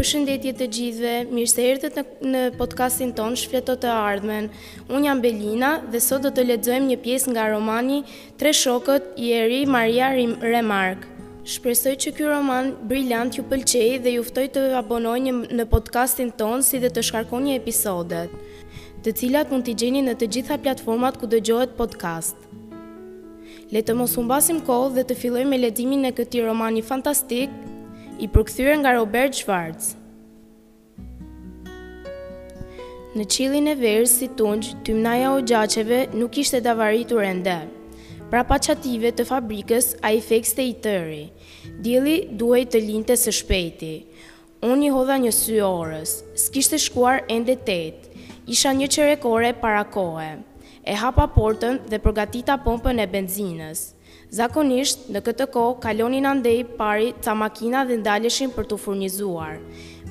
Përshëndetje 0.00 0.52
të 0.56 0.66
gjithëve, 0.72 1.10
mirë 1.36 1.48
se 1.52 1.64
erdhët 1.70 1.96
në, 2.24 2.38
podcastin 2.56 3.10
ton 3.18 3.34
Shfleto 3.36 3.74
të 3.82 3.88
Ardhmen. 3.92 4.46
Unë 4.88 5.04
jam 5.06 5.18
Belina 5.20 5.72
dhe 5.92 6.00
sot 6.00 6.22
do 6.24 6.30
të 6.32 6.44
ledzojmë 6.46 6.86
një 6.88 6.94
pjesë 7.02 7.34
nga 7.34 7.44
romani 7.52 7.98
Tre 8.40 8.54
Shokët 8.56 9.10
i 9.20 9.28
Eri 9.42 9.58
Maria 9.68 10.08
Remark. 10.16 11.04
Shpresoj 11.44 11.92
që 12.00 12.12
ky 12.16 12.30
roman 12.30 12.70
briljant 12.88 13.36
ju 13.36 13.44
pëlqej 13.50 13.98
dhe 14.06 14.14
juftoj 14.14 14.46
të 14.54 14.62
abononi 14.80 15.34
në 15.60 15.66
podcastin 15.74 16.30
ton 16.40 16.64
si 16.64 16.80
dhe 16.80 16.88
të 16.96 17.02
shkarkoni 17.10 17.50
një 17.50 17.60
episodet, 17.60 18.32
të 19.04 19.12
cilat 19.20 19.52
mund 19.52 19.66
t'i 19.68 19.74
gjeni 19.84 20.00
në 20.08 20.14
të 20.22 20.30
gjitha 20.38 20.56
platformat 20.64 21.18
ku 21.20 21.28
dëgjohet 21.36 21.76
podcast. 21.76 22.40
Le 23.70 23.84
të 23.84 23.98
mos 24.00 24.16
humbasim 24.16 24.62
kohë 24.64 24.94
dhe 24.96 25.04
të 25.12 25.18
fillojmë 25.26 25.52
me 25.52 25.60
ledimin 25.66 26.08
e 26.08 26.14
këtij 26.22 26.46
romani 26.48 26.80
fantastik 26.92 27.68
i 28.20 28.28
përkëthyre 28.32 28.74
nga 28.80 28.90
Robert 28.98 29.34
Schwartz. 29.38 29.94
Në 33.16 33.24
qilin 33.32 33.70
e 33.72 33.74
verës 33.80 34.12
si 34.20 34.28
tunç, 34.38 34.74
tymnaja 34.86 35.30
o 35.36 35.40
gjaceve 35.42 36.02
nuk 36.14 36.36
ishte 36.42 36.60
davaritur 36.62 37.24
ende. 37.26 37.54
Pra 38.30 38.44
pa 38.46 38.60
qative 38.62 39.10
të 39.16 39.24
fabrikës, 39.26 39.88
a 40.06 40.12
i 40.14 40.20
fekës 40.22 40.52
të 40.54 40.66
i 40.68 40.74
tëri. 40.84 41.24
Dili 41.82 42.16
duhej 42.38 42.66
të 42.70 42.82
linte 42.84 43.16
së 43.18 43.32
shpejti. 43.40 43.94
Unë 44.68 44.86
i 44.86 44.92
hodha 44.94 45.16
një 45.24 45.32
sy 45.34 45.56
orës, 45.66 46.18
s'kishte 46.44 46.78
shkuar 46.78 47.24
ende 47.32 47.56
tëtë, 47.66 48.14
isha 48.52 48.70
një 48.76 48.90
qerekore 48.94 49.54
para 49.64 49.82
kohë. 49.96 50.30
E 50.86 50.94
hapa 51.02 51.24
portën 51.38 51.80
dhe 51.90 51.98
përgatita 52.04 52.60
pompën 52.68 53.00
e 53.02 53.08
benzinës. 53.16 53.80
Zakonisht, 54.30 55.08
në 55.10 55.20
këtë 55.26 55.46
ko, 55.54 55.62
kalonin 55.82 56.26
andej 56.30 56.60
pari 56.78 57.08
ca 57.26 57.34
makina 57.34 57.80
dhe 57.88 57.96
ndaleshin 57.98 58.52
për 58.54 58.68
të 58.72 58.78
furnizuar. 58.84 59.56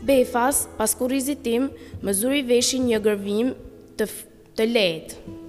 Befas, 0.10 0.66
pas 0.80 0.96
kur 1.00 1.12
rizitim, 1.16 1.70
mëzuri 2.04 2.42
veshin 2.52 2.90
një 2.92 3.00
gërvim 3.08 3.54
të 4.02 4.68
letë. 4.74 5.40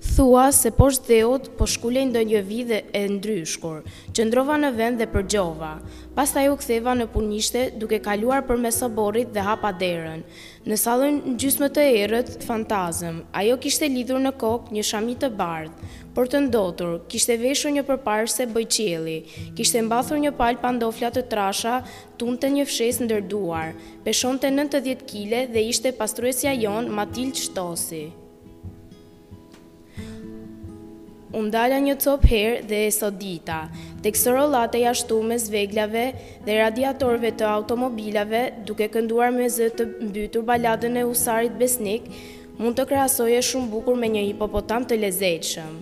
Thua 0.00 0.50
se 0.52 0.70
po 0.70 0.86
shdeot 0.90 1.50
po 1.60 1.66
shkullin 1.68 2.08
do 2.12 2.20
një 2.24 2.40
vide 2.40 2.76
e 2.96 3.00
ndryshkur, 3.04 3.82
që 4.16 4.24
ndrova 4.24 4.54
në 4.56 4.68
vend 4.72 5.00
dhe 5.02 5.06
përgjova. 5.12 5.74
Pas 6.16 6.30
ta 6.32 6.40
ju 6.40 6.54
ktheva 6.56 6.94
në 6.96 7.06
punishte 7.12 7.66
duke 7.76 7.98
kaluar 8.00 8.40
për 8.48 8.60
meso 8.64 8.88
borit 8.88 9.28
dhe 9.36 9.44
hapa 9.44 9.74
derën. 9.76 10.22
Në 10.64 10.78
salën 10.80 11.18
në 11.26 11.34
gjysmë 11.44 11.68
të 11.76 11.84
erët, 12.00 12.30
fantazëm, 12.48 13.18
ajo 13.42 13.58
kishte 13.60 13.90
lidhur 13.92 14.22
në 14.24 14.32
kokë 14.40 14.72
një 14.78 14.86
shamit 14.90 15.20
të 15.24 15.30
bardhë, 15.36 15.92
por 16.16 16.32
të 16.32 16.40
ndotur, 16.48 16.96
kishte 17.12 17.36
veshë 17.44 17.74
një 17.76 17.84
përparë 17.92 18.32
se 18.36 18.48
bëjqeli, 18.56 19.18
kishte 19.60 19.84
mbathur 19.84 20.16
një 20.24 20.32
palë 20.40 20.62
pandofla 20.64 21.12
të 21.12 21.26
trasha, 21.32 21.80
tunë 22.18 22.40
të 22.42 22.54
një 22.56 22.66
fshes 22.72 23.02
ndërduar, 23.04 23.76
peshon 24.08 24.40
të 24.40 24.48
90 24.56 25.04
kile 25.12 25.44
dhe 25.52 25.68
ishte 25.74 25.92
pastruesja 26.00 26.56
jonë 26.64 26.88
Matil 27.00 27.32
Qtosi. 27.40 28.04
Unë 31.30 31.50
dalja 31.54 31.76
një 31.78 31.92
copë 32.02 32.26
herë 32.30 32.62
dhe 32.66 32.78
e 32.88 32.88
sot 32.94 33.14
dita. 33.20 33.60
Teksorolate 34.02 34.80
jashtu 34.82 35.20
me 35.22 35.36
zveglave 35.38 36.02
dhe 36.42 36.56
radiatorve 36.58 37.30
të 37.38 37.46
automobilave, 37.46 38.40
duke 38.66 38.88
kënduar 38.90 39.30
me 39.36 39.46
zë 39.46 39.68
të 39.78 39.86
mbytur 40.08 40.42
baladën 40.48 40.98
e 40.98 41.04
usarit 41.06 41.54
besnik, 41.60 42.08
mund 42.58 42.74
të 42.80 42.88
krasoje 42.90 43.38
shumë 43.46 43.70
bukur 43.76 43.94
me 44.02 44.08
një 44.10 44.24
hipopotam 44.26 44.88
të 44.90 44.98
lezeqëm. 45.04 45.76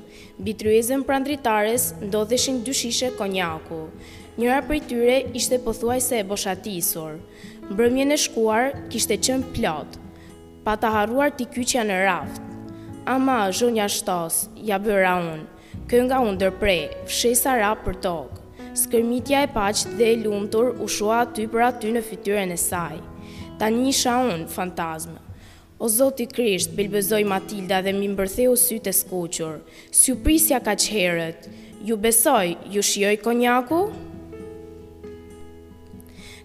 Bitryezën 0.51 1.07
prandritares 1.09 1.95
ndodheshin 2.05 2.61
dyshishe 2.69 3.15
konjaku. 3.17 3.87
Njëra 4.39 4.61
për 4.69 4.85
tyre 4.91 5.17
ishte 5.33 5.57
pëthuaj 5.65 5.99
se 6.11 6.21
e 6.21 6.29
boshatisur. 6.29 7.17
Mbrëmjën 7.73 8.13
e 8.13 8.21
shkuar 8.29 8.75
kishte 8.93 9.17
qënë 9.25 9.49
plot, 9.57 9.97
pa 10.69 10.77
të 10.77 10.93
haruar 10.99 11.33
t'i 11.33 11.49
kyqja 11.57 11.89
në 11.89 11.99
raftë 12.05 12.48
ama 13.09 13.49
zhënja 13.57 13.87
shtos, 13.89 14.35
ja 14.69 14.77
bëra 14.77 15.15
unë, 15.17 15.45
kënga 15.89 16.19
unë 16.29 16.41
dërpre, 16.43 16.75
fshesa 17.09 17.55
ra 17.57 17.71
për 17.81 17.95
tokë. 18.05 18.43
Skërmitja 18.83 19.47
e 19.47 19.49
paqë 19.55 19.95
dhe 19.97 20.11
e 20.13 20.19
lumëtur 20.27 20.75
u 20.85 20.89
shua 20.93 21.23
aty 21.25 21.47
për 21.51 21.65
aty 21.71 21.95
në 21.95 22.03
fityren 22.05 22.53
e 22.53 22.59
saj. 22.61 22.99
Ta 23.59 23.71
një 23.73 23.87
isha 23.95 24.19
unë, 24.29 24.51
fantazme. 24.53 25.17
O 25.81 25.89
Zoti 25.89 26.27
Krisht, 26.29 26.75
bilbezoj 26.77 27.23
Matilda 27.31 27.81
dhe 27.87 27.95
mi 27.97 28.11
mbërtheu 28.13 28.53
sytë 28.61 28.93
e 28.93 28.95
skuqur. 29.01 29.57
prisja 30.23 30.61
ka 30.61 30.75
qëherët. 30.77 31.49
Ju 31.85 31.97
besoj, 31.97 32.57
ju 32.71 32.83
shioj 32.83 33.17
konjaku? 33.23 33.81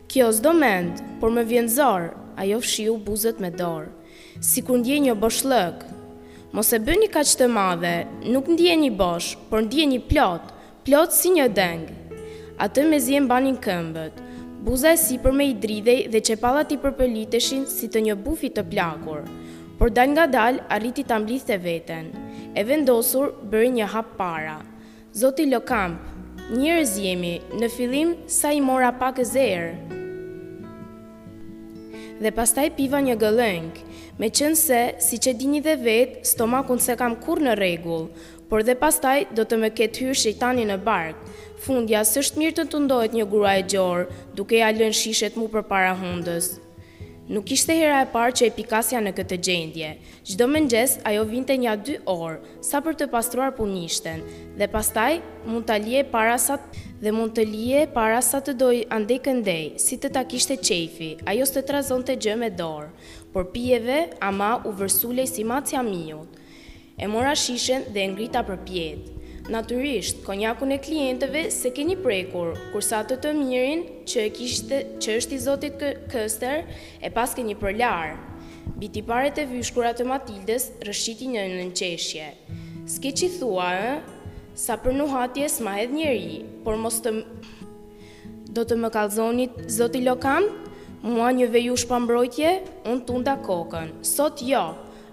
Kjo 0.07 0.31
zdo 0.31 0.53
mend, 0.53 1.03
por 1.19 1.29
më 1.31 1.43
vjen 1.43 1.67
zorë, 1.67 2.13
ajo 2.37 2.59
fshiu 2.61 2.97
buzët 3.05 3.39
me 3.41 3.51
dorë. 3.51 3.91
Si 4.39 4.61
kur 4.61 4.77
ndje 4.77 4.97
një 4.99 5.13
boshlëk, 5.15 5.91
mos 6.53 6.69
e 6.77 6.77
bëni 6.77 7.07
kaq 7.09 7.31
të 7.39 7.47
madhe, 7.49 7.93
nuk 8.29 8.45
ndje 8.53 8.73
një 8.77 8.91
bosh, 8.93 9.31
por 9.49 9.63
ndje 9.65 9.87
një 9.89 9.99
plot, 10.05 10.51
plot 10.85 11.09
si 11.15 11.31
një 11.33 11.47
deng. 11.49 11.87
Atë 12.61 12.83
me 12.85 12.99
zjen 13.01 13.25
banin 13.25 13.55
këmbët, 13.57 14.19
buza 14.61 14.91
e 14.93 14.99
si 15.01 15.17
për 15.17 15.33
me 15.33 15.47
i 15.49 15.55
dridhej 15.63 16.03
dhe 16.13 16.21
çepallat 16.29 16.69
i 16.69 16.77
përpëliteshin 16.83 17.63
si 17.71 17.89
të 17.89 18.03
një 18.07 18.17
bufi 18.21 18.51
të 18.53 18.67
plakur, 18.69 19.25
por 19.79 19.89
dal 19.89 20.13
nga 20.13 20.27
dal 20.29 20.61
arriti 20.77 21.01
të 21.03 21.17
mblith 21.23 21.49
veten, 21.65 22.11
e 22.53 22.61
vendosur 22.69 23.33
bërë 23.49 23.71
një 23.79 23.89
hap 23.89 24.13
para. 24.21 24.59
Zoti 25.17 25.47
Lokamp, 25.49 26.05
njerëz 26.53 26.93
jemi, 27.01 27.33
në 27.57 27.67
filim 27.73 28.13
sa 28.29 28.53
i 28.53 28.61
mora 28.61 28.93
pak 29.01 29.23
e 29.23 29.25
zerë. 29.31 29.73
Dhe 32.21 32.29
pastaj 32.31 32.69
piva 32.77 33.01
një 33.03 33.17
gëllëngë, 33.17 33.89
me 34.19 34.29
qënë 34.29 34.57
se, 34.59 34.81
si 35.01 35.17
që 35.21 35.33
dini 35.39 35.61
dhe 35.65 35.73
vetë, 35.79 36.19
stomakun 36.27 36.79
se 36.81 36.95
kam 36.99 37.15
kur 37.21 37.41
në 37.41 37.55
regullë, 37.59 38.25
por 38.49 38.61
dhe 38.65 38.75
pastaj 38.77 39.23
do 39.33 39.45
të 39.45 39.57
me 39.63 39.71
ketë 39.73 40.03
hyrë 40.03 40.17
shejtani 40.23 40.65
në 40.69 40.77
barkë. 40.85 41.39
Fundja, 41.63 42.03
së 42.05 42.21
është 42.25 42.41
mirë 42.43 42.57
të 42.59 42.67
të 42.73 42.83
ndohet 42.85 43.15
një 43.15 43.25
gura 43.31 43.55
e 43.57 43.63
gjorë, 43.73 44.07
duke 44.37 44.59
ja 44.59 44.69
lënë 44.75 44.99
shishet 44.99 45.37
mu 45.39 45.47
për 45.49 45.65
para 45.69 45.95
hundës. 45.97 46.57
Nuk 47.23 47.53
ishte 47.55 47.71
hera 47.79 48.01
e 48.03 48.07
parë 48.11 48.33
që 48.35 48.47
e 48.49 48.51
pikasja 48.51 48.99
në 48.99 49.13
këtë 49.15 49.37
gjendje. 49.47 49.93
Gjdo 50.27 50.47
më 50.51 50.61
nxes, 50.65 50.97
ajo 51.07 51.21
vinte 51.29 51.55
nja 51.57 51.77
dy 51.79 51.93
orë, 52.03 52.41
sa 52.61 52.81
për 52.83 52.97
të 52.99 53.07
pastruar 53.13 53.53
punishten, 53.55 54.19
dhe 54.59 54.67
pastaj 54.69 55.21
mund 55.47 55.63
të 55.71 55.77
lije 55.83 56.03
para 56.11 56.35
sa 56.37 56.57
të 56.59 56.91
dhe 57.03 57.11
mund 57.15 57.33
të 57.35 57.43
lije 57.47 57.79
para 57.95 58.19
sa 58.23 58.39
të 58.43 58.53
dojë 58.59 58.83
ande 58.95 59.17
këndej, 59.23 59.63
si 59.79 59.97
të 59.99 60.11
takishte 60.19 60.55
qefi, 60.59 61.13
ajo 61.27 61.47
së 61.47 61.57
të 61.57 61.63
trazon 61.71 62.03
të 62.07 62.15
gjë 62.25 62.35
me 62.43 62.47
dorë 62.59 62.91
por 63.33 63.49
pjeve 63.51 64.07
ama 64.21 64.61
u 64.65 64.71
vërsulej 64.77 65.25
si 65.27 65.43
macja 65.43 65.81
miut. 65.83 66.27
E 66.97 67.07
mora 67.09 67.33
shishen 67.35 67.87
dhe 67.93 68.05
ngrita 68.13 68.43
për 68.45 68.59
pjetë. 68.67 69.19
Naturisht, 69.51 70.21
konjakun 70.23 70.71
e 70.71 70.77
klienteve 70.79 71.49
se 71.51 71.71
keni 71.75 71.97
prekur, 71.99 72.53
kursa 72.71 73.01
të 73.03 73.17
të 73.25 73.31
mirin 73.35 73.81
që, 74.07 74.21
e 74.27 74.29
kishte, 74.37 74.77
që 75.03 75.17
është 75.19 75.35
i 75.35 75.39
zotit 75.49 75.83
këster 76.13 76.61
e 77.03 77.09
pas 77.11 77.33
keni 77.35 77.57
për 77.59 77.75
larë. 77.81 78.13
Biti 78.79 79.01
pare 79.03 79.33
të 79.35 79.47
vyshkurat 79.49 79.97
të 79.99 80.05
Matildes 80.07 80.69
rëshqiti 80.87 81.27
një 81.33 81.43
në 81.49 81.57
nënqeshje. 81.63 82.29
Ske 82.87 83.11
që 83.11 83.31
thua, 83.39 83.67
e? 83.89 83.97
sa 84.55 84.77
për 84.77 84.93
nuhatjes 84.95 85.57
ma 85.65 85.73
edhe 85.81 85.97
njeri, 85.97 86.43
por 86.63 86.77
mos 86.77 87.01
të... 87.03 87.17
Do 88.53 88.61
të 88.69 88.75
më 88.79 88.89
kalzonit 88.93 89.63
zoti 89.73 90.03
lokant? 90.05 90.62
Mua 91.03 91.27
një 91.35 91.49
vejush 91.51 91.83
pa 91.83 91.97
mbrojtje, 91.99 92.49
unë 92.87 93.01
tunda 93.03 93.33
kokën. 93.43 93.89
Sot 94.07 94.39
jo, 94.47 94.61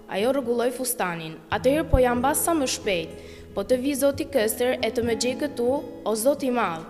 ajo 0.07 0.29
rëgulloj 0.37 0.69
fustanin. 0.71 1.33
A 1.51 1.57
të 1.59 1.73
po 1.91 1.99
jam 1.99 2.21
basa 2.23 2.53
më 2.55 2.67
shpejt, 2.71 3.17
po 3.51 3.65
të 3.67 3.77
vi 3.83 3.91
zoti 3.99 4.23
këster 4.31 4.77
e 4.79 4.87
të 4.87 5.03
me 5.03 5.17
gjej 5.19 5.33
këtu, 5.41 5.67
o 6.07 6.13
zoti 6.21 6.47
malë. 6.55 6.85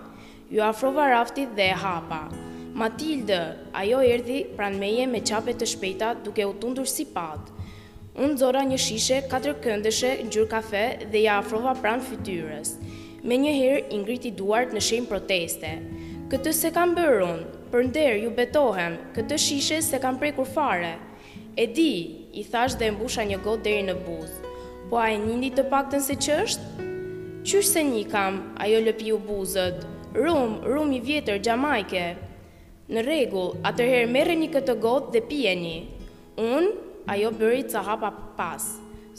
Ju 0.54 0.62
afrova 0.62 1.08
raftit 1.10 1.50
dhe 1.58 1.66
e 1.72 1.80
hapa. 1.82 2.20
Matilde, 2.78 3.40
ajo 3.74 4.04
erdi 4.06 4.44
pran 4.54 4.78
meje 4.78 5.08
me 5.10 5.18
qape 5.18 5.50
të 5.58 5.66
shpejta 5.72 6.12
duke 6.22 6.46
u 6.46 6.54
tundur 6.62 6.86
si 6.86 7.02
patë. 7.10 7.58
Unë 8.14 8.38
zora 8.38 8.62
një 8.70 8.78
shishe, 8.86 9.18
katër 9.26 9.56
këndeshe, 9.66 10.12
gjurë 10.30 10.52
kafe 10.54 10.84
dhe 11.10 11.24
ja 11.26 11.40
afrova 11.42 11.74
pran 11.82 11.98
fityres. 12.06 12.76
Me 13.26 13.34
njëherë, 13.42 13.82
ingriti 13.98 14.30
duart 14.30 14.70
në 14.78 14.86
shenë 14.92 15.10
proteste. 15.10 15.72
Këtë 16.30 16.54
se 16.60 16.70
kam 16.76 16.94
bërë 16.98 17.20
unë, 17.26 17.50
për 17.72 17.86
nder 17.88 18.12
ju 18.20 18.30
betohem, 18.36 18.98
këtë 19.16 19.36
shishe 19.40 19.78
se 19.82 19.98
kam 20.00 20.18
prekur 20.20 20.44
fare. 20.44 20.92
E 21.56 21.64
di, 21.64 22.28
i 22.36 22.42
thash 22.44 22.76
dhe 22.80 22.90
mbusha 22.92 23.24
një 23.30 23.38
gotë 23.44 23.64
deri 23.64 23.86
në 23.88 23.94
buzë. 24.04 24.52
Po 24.90 24.98
a 25.00 25.06
e 25.08 25.16
njindi 25.22 25.48
të 25.56 25.64
pakten 25.72 26.04
se 26.04 26.18
qështë? 26.26 26.88
Qysh 27.48 27.70
se 27.72 27.80
një 27.88 28.04
kam, 28.12 28.38
ajo 28.64 28.82
lëpi 28.84 29.08
u 29.16 29.18
buzët, 29.26 29.82
rum, 30.18 30.58
rum 30.68 30.92
i 30.94 31.00
vjetër, 31.00 31.40
gjamajke. 31.44 32.04
Në 32.92 33.06
regull, 33.08 33.54
atërherë 33.70 34.10
merë 34.14 34.36
një 34.42 34.48
këtë 34.56 34.76
gotë 34.84 35.14
dhe 35.16 35.24
pjeni. 35.32 35.76
Unë, 36.44 36.72
ajo 37.14 37.32
bëri 37.40 37.64
të 37.72 37.82
hapa 37.88 38.12
pas. 38.36 38.68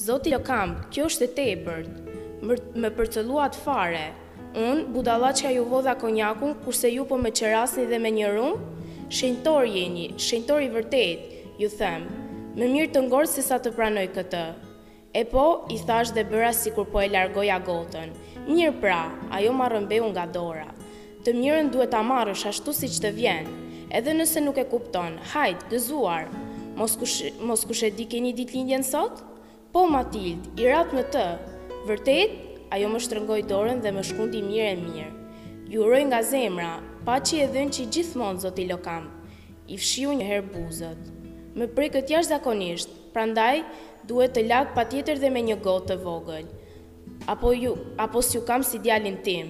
Zoti 0.05 0.29
lë 0.33 0.43
kam, 0.45 0.77
kjo 0.93 1.09
është 1.09 1.25
e 1.25 1.33
tepërt, 1.39 2.75
më 2.81 2.93
përcëlluat 2.97 3.57
fare, 3.65 4.07
Unë, 4.53 4.83
budalaqka 4.93 5.49
ju 5.49 5.63
hodha 5.65 5.95
konjakun, 5.97 6.51
kurse 6.65 6.89
ju 6.93 7.07
po 7.09 7.17
me 7.17 7.31
qerasni 7.33 7.87
dhe 7.89 7.97
me 7.97 8.11
një 8.13 8.27
rumë, 8.35 8.83
shenëtor 9.09 9.65
jeni, 9.65 10.11
shenëtor 10.21 10.61
i 10.61 10.67
vërtet, 10.69 11.23
ju 11.57 11.69
themë, 11.73 12.19
me 12.59 12.67
mirë 12.69 12.91
të 12.93 13.01
ngorë 13.07 13.29
se 13.31 13.41
sa 13.41 13.57
të 13.57 13.71
pranoj 13.73 14.03
këtë. 14.13 14.43
E 15.17 15.23
po, 15.31 15.45
i 15.73 15.79
thash 15.87 16.13
dhe 16.13 16.21
bëra 16.29 16.51
si 16.53 16.69
kur 16.73 16.85
po 16.85 17.01
e 17.01 17.09
largoja 17.09 17.57
gotën. 17.65 18.13
Mirë 18.45 18.75
pra, 18.81 18.99
ajo 19.33 19.53
rëmbe 19.73 19.97
unë 20.05 20.13
nga 20.19 20.27
dora. 20.35 20.67
Të 21.25 21.33
mirën 21.33 21.71
duhet 21.73 21.89
ta 21.95 22.03
marrësh 22.05 22.45
ashtu 22.53 22.73
si 22.77 22.89
që 22.93 22.99
të 23.07 23.11
vjenë, 23.17 23.57
edhe 23.89 24.13
nëse 24.13 24.39
nuk 24.45 24.57
e 24.61 24.67
kupton, 24.69 25.17
hajtë, 25.33 25.65
gëzuar, 25.73 26.29
mos 26.77 27.63
kushe 27.65 27.87
e 27.87 27.91
di 27.97 28.05
keni 28.05 28.33
dit 28.37 28.49
sot? 28.85 29.23
Po, 29.73 29.87
Matild, 29.89 30.45
i 30.61 30.69
ratë 30.69 30.93
në 30.95 31.03
të, 31.09 31.25
vërtet, 31.89 32.41
ajo 32.73 32.87
më 32.89 32.99
shtrëngoj 33.05 33.41
dorën 33.49 33.81
dhe 33.85 33.91
më 33.93 34.01
shkundi 34.09 34.39
mirë 34.41 34.69
e 34.69 34.77
mirë. 34.83 35.11
rojnë 35.73 36.09
nga 36.09 36.21
zemra, 36.23 36.71
pa 37.05 37.15
që 37.25 37.33
e 37.43 37.47
dhenë 37.53 37.73
që 37.75 37.83
gjithmonë 37.93 38.41
zoti 38.43 38.65
lokam, 38.71 39.03
i 39.73 39.77
fshiu 39.77 40.09
një 40.17 40.25
herë 40.29 40.49
buzët. 40.55 41.01
Më 41.57 41.65
prej 41.75 41.89
këtë 41.93 42.11
jash 42.13 42.29
zakonisht, 42.33 42.89
prandaj 43.13 43.61
duhet 44.09 44.33
të 44.33 44.41
lak 44.49 44.73
pa 44.73 44.85
tjetër 44.89 45.19
dhe 45.21 45.29
me 45.29 45.41
një 45.45 45.57
gotë 45.65 45.87
të 45.91 45.95
vogël. 46.05 46.47
Apo 47.33 47.53
ju, 47.53 47.73
apo 47.97 48.21
s'ju 48.21 48.41
kam 48.47 48.63
si 48.65 48.77
djalin 48.81 49.21
tim. 49.25 49.47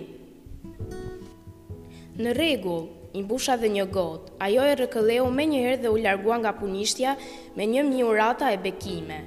Në 2.20 2.36
regu, 2.40 2.80
i 3.14 3.22
mbusha 3.24 3.56
dhe 3.58 3.70
një 3.76 3.86
gotë, 3.96 4.32
ajo 4.46 4.64
e 4.68 4.76
rëkëleu 4.84 5.30
me 5.32 5.46
një 5.54 5.60
herë 5.66 5.82
dhe 5.84 5.90
u 5.90 5.98
largua 6.04 6.38
nga 6.44 6.52
punishtja 6.60 7.16
me 7.56 7.64
një 7.74 7.84
mjë 7.92 8.04
urata 8.12 8.52
e 8.52 8.58
bekime 8.58 9.20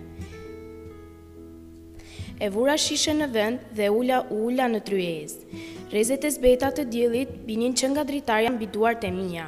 e 2.41 2.49
vura 2.53 2.77
shishe 2.77 3.15
në 3.17 3.27
vend 3.33 3.63
dhe 3.77 3.87
ulla 3.93 4.19
ulla 4.37 4.67
në 4.69 4.81
tryez. 4.87 5.39
Rezet 5.93 6.25
e 6.27 6.31
zbeta 6.35 6.69
të 6.75 6.85
djelit 6.93 7.31
binin 7.47 7.73
që 7.79 7.89
nga 7.95 8.05
dritarja 8.05 8.51
në 8.53 8.61
biduar 8.63 8.97
të 9.01 9.09
minja. 9.15 9.47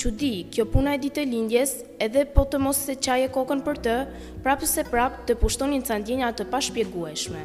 Qudi, 0.00 0.46
kjo 0.50 0.64
puna 0.66 0.96
e 0.96 0.98
ditë 0.98 1.22
lindjes, 1.30 1.76
edhe 2.02 2.24
po 2.34 2.42
të 2.50 2.58
mos 2.58 2.80
se 2.88 2.96
qaje 2.98 3.28
kokën 3.34 3.60
për 3.62 3.78
të, 3.84 3.94
prapë 4.42 4.66
se 4.66 4.82
prapë 4.90 5.28
të 5.28 5.36
pushtonin 5.38 5.84
të 5.84 5.92
sandjenja 5.92 6.32
të 6.34 6.48
pashpjegueshme. 6.50 7.44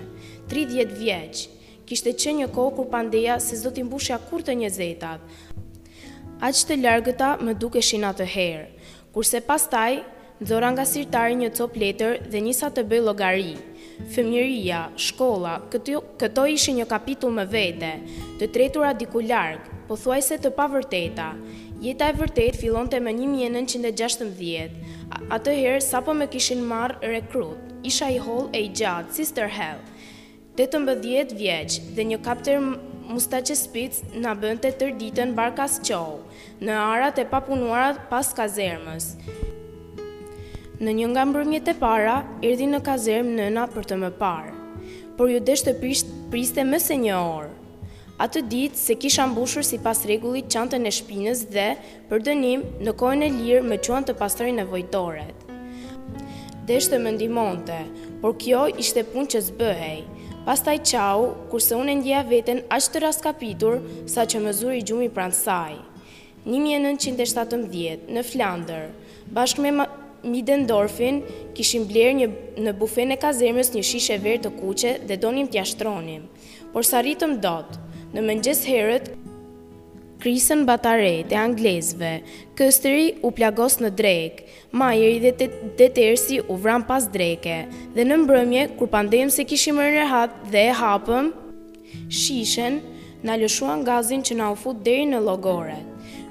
30 0.50 0.96
vjeqë, 0.98 1.46
kishte 1.86 2.16
që 2.24 2.34
një 2.40 2.48
kohë 2.56 2.74
kur 2.80 2.90
pandeja 2.90 3.38
se 3.44 3.60
zdo 3.62 3.70
t'imbushja 3.76 4.18
kur 4.30 4.42
të 4.42 4.58
një 4.64 4.72
zetat. 4.74 5.22
Aqë 6.50 6.66
të 6.72 6.80
largëta 6.82 7.36
më 7.46 7.54
duke 7.62 7.84
shina 7.86 8.10
të 8.18 8.26
herë, 8.34 8.66
kurse 9.14 9.44
pastaj, 9.46 10.02
nëzora 10.42 10.74
nga 10.74 10.86
sirtari 10.90 11.36
një 11.44 11.52
cop 11.60 11.76
letër 11.78 12.22
dhe 12.32 12.42
njësa 12.46 12.72
të 12.74 12.88
bëj 12.90 13.04
logaritë 13.10 13.68
fëmjëria, 14.14 14.80
shkolla, 15.00 15.58
këto, 15.74 16.00
këto 16.22 16.46
ishi 16.56 16.72
një 16.80 16.86
kapitull 16.90 17.34
më 17.36 17.46
vete, 17.52 17.90
të 18.40 18.48
tretur 18.56 18.86
adikullarg, 18.88 19.66
po 19.88 19.98
thuaj 20.00 20.22
se 20.30 20.38
të 20.40 20.52
pa 20.56 20.70
vërteta. 20.72 21.32
Jeta 21.84 22.10
e 22.12 22.16
vërtet 22.20 22.58
fillon 22.60 22.90
të 22.92 23.00
më 23.06 23.14
1916, 23.20 24.76
atëherë 25.36 25.80
sa 25.84 26.02
po 26.04 26.14
me 26.14 26.28
kishin 26.32 26.64
marë 26.68 27.00
rekrut, 27.14 27.60
isha 27.88 28.10
i 28.12 28.20
hol 28.20 28.50
e 28.54 28.66
i 28.68 28.70
gjatë, 28.76 29.16
sister 29.16 29.48
hell, 29.48 29.80
të 30.58 30.66
të 30.68 30.82
mbëdhjet 30.84 31.36
vjeq 31.40 31.78
dhe 31.96 32.10
një 32.14 32.22
kapter 32.28 32.64
mështë, 32.64 32.86
Mustaqe 33.10 33.56
Spitz 33.58 34.04
në 34.22 34.36
bënd 34.38 34.60
të 34.62 34.70
tërditën 34.84 35.32
barkas 35.34 35.80
qohë, 35.88 36.20
në 36.62 36.76
arat 36.92 37.18
e 37.18 37.24
papunuarat 37.26 38.04
pas 38.12 38.28
kazermës. 38.38 39.08
Në 40.80 40.92
një 40.96 41.08
nga 41.12 41.24
mbrëmjet 41.28 41.68
e 41.74 41.74
para, 41.76 42.14
erdi 42.40 42.64
në 42.72 42.78
kazerm 42.88 43.34
nëna 43.36 43.66
për 43.74 43.88
të 43.90 43.96
më 44.00 44.10
parë, 44.16 44.52
por 45.18 45.28
ju 45.28 45.42
desh 45.44 45.66
të 45.68 45.74
priste 46.32 46.64
më 46.64 46.78
se 46.80 46.96
një 47.02 47.18
orë. 47.20 47.50
A 48.24 48.28
të 48.32 48.44
ditë 48.52 48.80
se 48.80 48.96
kisha 48.96 49.26
mbushur 49.28 49.66
si 49.68 49.80
pas 49.84 50.06
regullit 50.08 50.48
qantën 50.56 50.88
e 50.88 50.94
shpinës 50.96 51.42
dhe, 51.52 51.66
për 52.08 52.24
dënim, 52.30 52.64
në 52.88 52.94
kojnë 53.04 53.28
e 53.28 53.32
lirë 53.42 53.68
me 53.68 53.82
quan 53.84 54.08
të 54.08 54.16
pastrojnë 54.24 54.64
e 54.64 54.68
vojtoret. 54.72 55.44
Deshte 56.72 57.02
më 57.04 57.14
ndimonte, 57.18 57.82
por 58.24 58.38
kjo 58.40 58.70
ishte 58.80 59.04
pun 59.12 59.28
që 59.32 59.44
zbëhej, 59.52 60.00
pas 60.48 60.64
taj 60.64 60.78
qau, 60.96 61.30
kurse 61.52 61.76
unë 61.76 61.98
e 61.98 62.02
ndjeja 62.06 62.24
veten 62.32 62.64
ashtë 62.78 62.96
të 63.02 63.06
raskapitur 63.10 63.82
sa 64.16 64.24
që 64.24 64.44
më 64.48 64.56
zuri 64.64 64.86
gjumi 64.88 65.12
pranë 65.12 65.40
saj. 65.44 65.76
1917, 66.48 68.08
në 68.16 68.24
Flandër, 68.32 68.90
bashkë 69.40 69.68
me 69.68 69.76
Midendorfin 70.26 71.22
kishim 71.56 71.86
blerë 71.88 72.14
një 72.18 72.28
në 72.68 72.74
bufen 72.80 73.14
e 73.16 73.18
kazemës 73.22 73.70
një 73.76 73.84
shishe 73.88 74.18
verë 74.20 74.42
të 74.44 74.50
kuqe 74.60 74.92
dhe 75.08 75.16
donim 75.18 75.48
tja 75.48 75.64
shtronim. 75.66 76.26
Por 76.74 76.84
sa 76.84 77.00
rritëm 77.00 77.38
dot, 77.40 77.78
në 78.12 78.24
mëngjes 78.28 78.66
herët, 78.68 79.08
krisën 80.20 80.66
batare 80.68 81.14
të 81.32 81.38
anglezve, 81.40 82.12
këstëri 82.60 83.06
u 83.24 83.32
plagos 83.32 83.80
në 83.80 83.94
drek, 83.96 84.44
majeri 84.76 85.32
dhe 85.32 85.88
të 85.88 86.42
u 86.52 86.56
vram 86.66 86.84
pas 86.84 87.08
dreke, 87.14 87.62
dhe 87.96 88.04
në 88.04 88.18
mbrëmje, 88.26 88.64
kur 88.78 88.92
pandem 88.92 89.32
se 89.32 89.48
kishim 89.48 89.80
mërë 89.80 90.02
në 90.02 90.06
hatë 90.12 90.52
dhe 90.52 90.64
e 90.68 90.74
hapëm, 90.82 91.32
shishen 92.12 92.82
në 93.24 93.40
lëshuan 93.46 93.86
gazin 93.88 94.22
që 94.28 94.36
në 94.42 94.52
ufut 94.58 94.84
dheri 94.84 95.06
në 95.16 95.24
logore. 95.30 95.80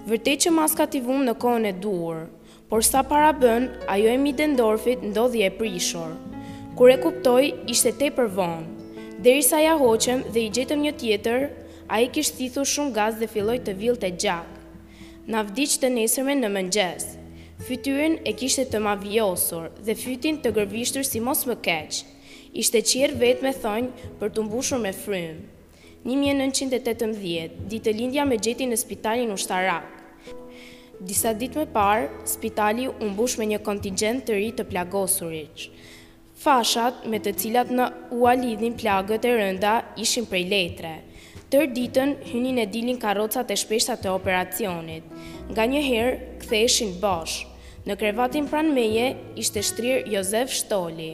Vërte 0.09 0.37
që 0.45 0.53
maska 0.57 0.85
t'i 0.89 1.01
vumë 1.05 1.25
në 1.31 1.35
kone 1.45 1.73
durë, 1.85 2.23
por 2.69 2.83
sa 2.85 3.01
para 3.03 3.33
bën, 3.33 3.65
ajo 3.89 4.09
e 4.13 4.17
mitë 4.21 4.47
ndorfit 4.53 5.01
ndodhje 5.09 5.45
e 5.49 5.51
prishor. 5.57 6.11
Kur 6.77 6.91
e 6.93 6.99
kuptoj, 7.01 7.47
ishte 7.73 7.95
te 7.97 8.11
për 8.13 8.29
vonë. 8.37 8.67
Deri 9.25 9.41
sa 9.43 9.57
ja 9.65 9.73
hoqem 9.81 10.21
dhe 10.35 10.45
i 10.47 10.51
gjetëm 10.53 10.83
një 10.85 10.93
tjetër, 11.01 11.47
a 11.89 12.03
i 12.05 12.11
kishtë 12.13 12.37
thithu 12.43 12.67
shumë 12.69 12.93
gaz 12.99 13.17
dhe 13.17 13.27
filloj 13.33 13.57
të 13.65 13.73
vilë 13.81 14.03
të 14.03 14.11
gjak. 14.23 14.51
Na 15.33 15.41
vdic 15.49 15.79
të 15.81 15.91
nesërme 15.97 16.35
në 16.43 16.51
mëngjes. 16.59 17.07
Fytyrën 17.65 18.19
e 18.29 18.35
kishte 18.39 18.67
të 18.71 18.79
ma 18.85 18.93
vjosur 19.01 19.73
dhe 19.89 19.97
fytin 19.99 20.37
të 20.45 20.53
gërvishtur 20.59 21.09
si 21.09 21.21
mos 21.25 21.47
më 21.49 21.57
keqë. 21.65 22.05
Ishte 22.63 22.85
qirë 22.91 23.17
vetë 23.25 23.45
me 23.49 23.53
thonjë 23.65 24.13
për 24.21 24.29
të 24.37 24.45
mbushur 24.45 24.81
me 24.85 24.93
frymë. 24.95 25.41
1918, 26.05 27.57
ditë 27.73 27.95
lindja 27.97 28.29
me 28.29 28.37
gjeti 28.39 28.69
në 28.71 28.77
spitalin 28.85 29.35
shtarak. 29.37 29.98
Disa 30.99 31.31
ditë 31.31 31.61
më 31.63 31.67
parë, 31.71 32.07
spitali 32.27 32.89
u 32.91 33.07
mbush 33.13 33.37
me 33.39 33.47
një 33.47 33.61
kontingjent 33.63 34.25
të 34.27 34.35
ri 34.35 34.49
të 34.59 34.65
plagosurish. 34.67 35.69
Fashat 36.43 37.05
me 37.11 37.21
të 37.23 37.37
cilat 37.39 37.69
në 37.71 37.87
u 38.19 38.25
alidhin 38.27 38.75
plagët 38.75 39.23
e 39.23 39.35
rënda 39.39 39.75
ishin 40.03 40.27
prej 40.27 40.43
letre. 40.51 40.97
Tër 41.51 41.69
ditën 41.71 42.17
hynin 42.33 42.59
e 42.59 42.67
dilin 42.67 42.99
karrocat 42.99 43.51
e 43.51 43.57
shpeshta 43.57 43.95
të 43.97 44.11
operacionit. 44.11 45.07
Nga 45.55 45.69
një 45.71 45.85
herë 45.87 46.19
ktheheshin 46.43 46.97
bosh. 47.03 47.45
Në 47.87 47.95
krevatin 48.03 48.51
pranë 48.51 48.75
meje 48.75 49.07
ishte 49.39 49.63
shtrirë 49.65 50.03
Jozef 50.17 50.51
Shtoli. 50.51 51.13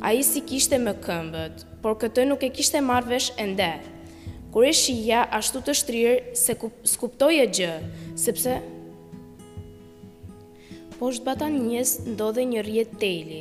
Ai 0.00 0.22
si 0.22 0.40
kishte 0.46 0.78
me 0.78 0.94
këmbët, 1.02 1.66
por 1.82 1.98
këtë 1.98 2.28
nuk 2.30 2.46
e 2.46 2.52
kishte 2.54 2.78
marvesh 2.80 3.32
e 3.34 3.42
ende. 3.42 3.72
Kur 4.54 4.64
e 4.64 4.72
shija 4.72 5.26
ashtu 5.34 5.64
të 5.66 5.74
shtrirë 5.82 6.16
se 6.38 6.54
skuptoi 6.94 7.42
gjë, 7.50 7.74
sepse 8.16 8.54
Po 10.98 11.10
është 11.12 11.26
bata 11.28 11.46
ndodhe 11.50 12.44
një 12.50 12.60
rjetë 12.64 12.98
teli. 13.00 13.40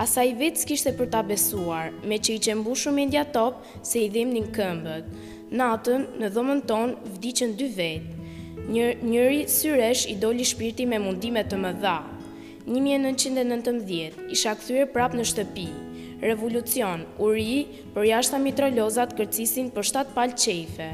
Asa 0.00 0.22
i 0.24 0.32
vetë 0.38 0.60
s'kishte 0.62 0.92
për 0.96 1.08
ta 1.12 1.20
besuar, 1.30 1.90
me 2.08 2.16
që 2.16 2.36
i 2.38 2.42
qembu 2.48 2.72
shumë 2.82 3.02
indja 3.04 3.24
top 3.36 3.58
se 3.84 4.00
i 4.00 4.08
dhim 4.12 4.30
një 4.36 4.44
këmbët. 4.56 5.10
Natën, 5.60 6.06
në 6.20 6.30
dhomën 6.34 6.62
tonë, 6.70 6.96
vdicën 7.16 7.52
dy 7.60 7.68
vetë. 7.78 8.12
Një, 8.72 8.86
njëri 9.12 9.42
syresh 9.52 10.06
i 10.10 10.16
doli 10.22 10.44
shpirti 10.48 10.86
me 10.88 11.00
mundime 11.04 11.44
të 11.44 11.58
më 11.66 11.72
dha. 11.84 11.96
1919, 12.66 14.26
isha 14.34 14.56
këthyre 14.56 14.88
prap 14.96 15.12
në 15.14 15.28
shtëpi. 15.34 15.66
Revolucion, 16.24 17.04
uri, 17.20 17.66
për 17.94 18.08
jashtëta 18.08 18.40
mitralozat 18.40 19.12
kërcisin 19.20 19.68
për 19.76 19.84
shtatë 19.92 20.16
palë 20.16 20.40
qefe. 20.46 20.88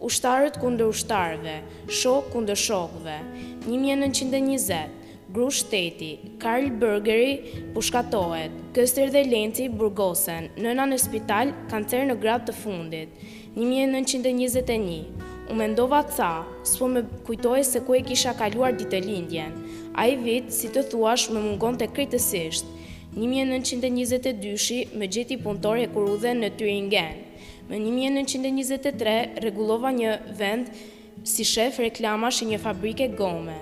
Ushtarët 0.00 0.56
kundër 0.62 0.88
ushtarëve, 0.94 1.56
shokë 1.90 2.32
kundër 2.36 2.62
shokëve. 2.66 3.18
1920, 3.66 4.98
Gru 5.32 5.48
Shteti, 5.54 6.08
Karl 6.42 6.70
Burgeri, 6.80 7.34
pushkatohet. 7.74 8.50
Këstër 8.74 9.12
dhe 9.14 9.20
Lenci, 9.30 9.68
Burgosen, 9.70 10.48
nëna 10.58 10.86
në 10.90 10.98
spital, 10.98 11.52
kancer 11.70 12.02
në 12.08 12.16
grab 12.22 12.46
të 12.48 12.54
fundit. 12.56 13.12
1921, 13.54 15.22
u 15.50 15.58
me 15.60 15.68
ndova 15.70 16.00
ca, 16.16 16.30
s'po 16.66 16.88
me 16.90 17.04
kujtoj 17.28 17.62
se 17.70 17.82
ku 17.86 17.94
e 17.94 18.02
kisha 18.10 18.34
kaluar 18.42 18.72
ditë 18.74 18.98
e 18.98 19.02
lindjen. 19.06 19.54
A 19.94 20.08
i 20.10 20.16
vit, 20.18 20.50
si 20.56 20.70
të 20.74 20.82
thuash, 20.90 21.30
me 21.34 21.38
mungon 21.46 21.78
të 21.78 21.92
kritësisht. 21.94 22.66
1922, 23.14 24.84
me 24.98 25.06
gjeti 25.10 25.38
punëtor 25.46 25.84
e 25.84 25.88
kurudhen 25.94 26.42
në 26.44 26.54
Turingen, 26.58 27.26
Me 27.70 27.78
1923, 27.78 29.36
regulova 29.46 29.92
një 29.94 30.16
vend 30.40 30.72
një 30.74 30.98
si 31.24 31.44
shef 31.44 31.78
reklama 31.78 32.28
i 32.28 32.44
një 32.50 32.58
fabrike 32.60 33.08
gome. 33.16 33.56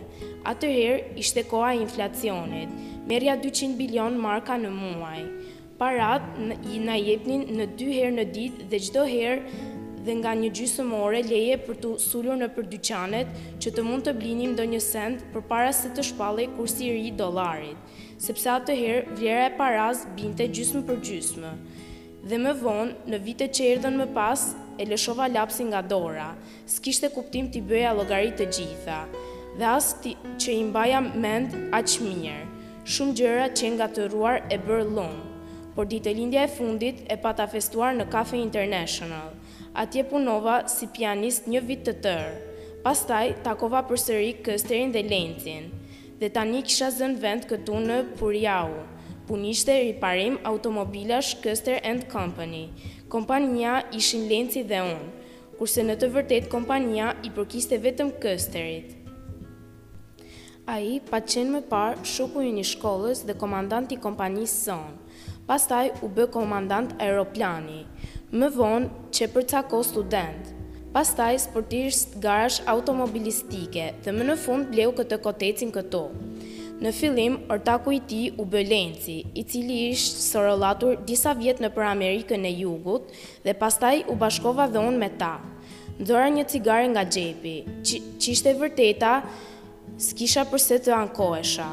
Atëherë 0.46 1.16
ishte 1.18 1.42
koha 1.50 1.72
inflacionit, 1.74 2.68
merja 3.06 3.34
200 3.36 3.74
bilion 3.78 4.18
marka 4.20 4.54
në 4.58 4.70
muaj. 4.70 5.22
Parat 5.78 6.22
i 6.72 6.78
na 6.82 6.94
jepnin 6.98 7.44
në 7.58 7.66
dy 7.78 7.88
herë 7.94 8.14
në 8.20 8.24
ditë 8.34 8.64
dhe 8.70 8.78
gjdo 8.86 9.04
herë 9.06 9.66
dhe 10.06 10.14
nga 10.22 10.32
një 10.38 10.50
gjysëmore 10.54 11.22
leje 11.26 11.58
për 11.66 11.74
të 11.82 11.92
sulur 12.00 12.38
në 12.38 12.48
përdyqanet 12.56 13.28
që 13.62 13.70
të 13.76 13.82
mund 13.86 14.06
të 14.08 14.14
blinim 14.18 14.54
do 14.58 14.64
një 14.66 14.80
send 14.80 15.24
për 15.34 15.44
para 15.50 15.72
se 15.74 15.90
të 15.94 16.02
shpalli 16.10 16.48
kursi 16.56 16.86
i 16.88 16.94
ri 16.96 17.10
dolarit, 17.12 17.76
sepse 18.22 18.48
atëherë 18.54 19.18
vlera 19.18 19.50
e 19.50 19.56
paraz 19.58 20.06
binte 20.18 20.48
gjysëm 20.48 20.86
për 20.90 21.02
gjysëmë. 21.10 21.52
Dhe 22.28 22.40
më 22.42 22.54
vonë, 22.62 22.96
në 23.12 23.20
vite 23.26 23.46
që 23.54 23.68
erdhen 23.74 23.98
më 24.02 24.08
pasë, 24.16 24.54
e 24.78 24.84
lëshova 24.86 25.26
lapsin 25.28 25.66
nga 25.74 25.82
dora, 25.82 26.30
s'kishte 26.66 27.10
kuptim 27.10 27.50
t'i 27.50 27.60
bëja 27.60 27.90
logarit 27.98 28.38
të 28.38 28.46
gjitha, 28.54 29.00
dhe 29.58 29.66
as 29.68 29.92
që 30.06 30.52
i 30.54 30.62
mbaja 30.70 31.00
mend 31.24 31.56
aqë 31.78 32.04
mirë, 32.04 32.36
shumë 32.94 33.16
gjëra 33.18 33.46
që 33.58 33.72
nga 33.74 33.88
të 33.96 34.06
ruar 34.14 34.38
e 34.54 34.58
bërë 34.62 34.86
lumë, 34.94 35.24
por 35.74 35.90
ditë 35.90 36.10
e 36.10 36.14
lindja 36.20 36.44
e 36.46 36.52
fundit 36.56 37.00
e 37.10 37.16
pata 37.26 37.48
festuar 37.52 37.96
në 37.98 38.06
Cafe 38.14 38.38
International, 38.44 39.34
atje 39.74 40.04
punova 40.12 40.60
si 40.72 40.86
pianist 40.94 41.50
një 41.50 41.64
vit 41.68 41.82
të 41.88 41.96
tërë, 42.04 42.78
pastaj 42.86 43.34
takova 43.46 43.82
për 43.90 44.04
sëri 44.04 44.32
kësterin 44.46 44.94
dhe 44.94 45.02
Lencin, 45.10 45.66
dhe 46.20 46.30
tani 46.38 46.62
kisha 46.66 46.92
zënë 47.00 47.18
vend 47.22 47.50
këtu 47.50 47.82
në 47.88 47.98
Puriau, 48.18 48.78
punishte 49.28 49.74
riparim 49.82 50.38
automobilash 50.48 51.34
Custer 51.44 51.78
and 51.84 52.06
Company, 52.08 52.64
kompania 53.08 53.82
ishin 53.96 54.28
Lenci 54.28 54.62
dhe 54.68 54.78
unë, 54.84 55.08
kurse 55.58 55.82
në 55.88 55.94
të 56.00 56.08
vërtet 56.14 56.48
kompania 56.52 57.12
i 57.26 57.30
përkiste 57.34 57.78
vetëm 57.84 58.12
kësterit. 58.22 58.94
A 60.68 60.76
i 60.84 60.98
pa 61.08 61.22
qenë 61.24 61.54
me 61.54 61.62
parë 61.70 62.04
shuku 62.04 62.44
një 62.44 62.52
një 62.58 62.66
shkollës 62.74 63.24
dhe 63.24 63.36
komandanti 63.40 63.96
kompanisë 64.04 64.58
sonë, 64.66 64.94
pastaj 65.48 65.84
u 66.04 66.10
bë 66.18 66.28
komandant 66.34 66.92
aeroplani, 67.00 67.82
më 68.30 68.50
vonë 68.58 68.92
që 69.18 69.30
për 69.32 69.48
ca 69.54 69.62
ko 69.72 69.80
student, 69.88 70.52
pastaj 70.92 71.32
sportirës 71.46 72.02
garash 72.20 72.60
automobilistike 72.74 73.88
dhe 74.04 74.16
më 74.18 74.28
në 74.28 74.36
fund 74.44 74.68
bleu 74.74 74.92
këtë 75.00 75.22
kotecin 75.24 75.72
këto. 75.78 76.04
Në 76.82 76.92
fillim, 76.94 77.36
ortaku 77.50 77.90
i 77.96 77.98
ti 78.06 78.18
u 78.38 78.44
Bëlenci, 78.46 79.16
i 79.34 79.42
cili 79.42 79.78
ishtë 79.88 80.22
sorolatur 80.28 81.00
disa 81.08 81.32
vjetë 81.40 81.64
në 81.64 81.70
për 81.74 81.86
Amerikën 81.88 82.46
e 82.46 82.52
jugut 82.54 83.10
dhe 83.42 83.56
pastaj 83.64 83.92
u 84.06 84.14
bashkova 84.22 84.68
dhe 84.70 84.84
unë 84.92 85.02
me 85.02 85.10
ta. 85.24 85.32
Ndora 85.98 86.30
një 86.38 86.46
cigare 86.54 86.86
nga 86.94 87.02
gjepi, 87.18 87.56
që 88.22 88.26
ishte 88.30 88.54
vërteta, 88.62 89.16
s'kisha 89.98 90.46
përse 90.54 90.78
të 90.86 90.94
ankoesha 91.02 91.72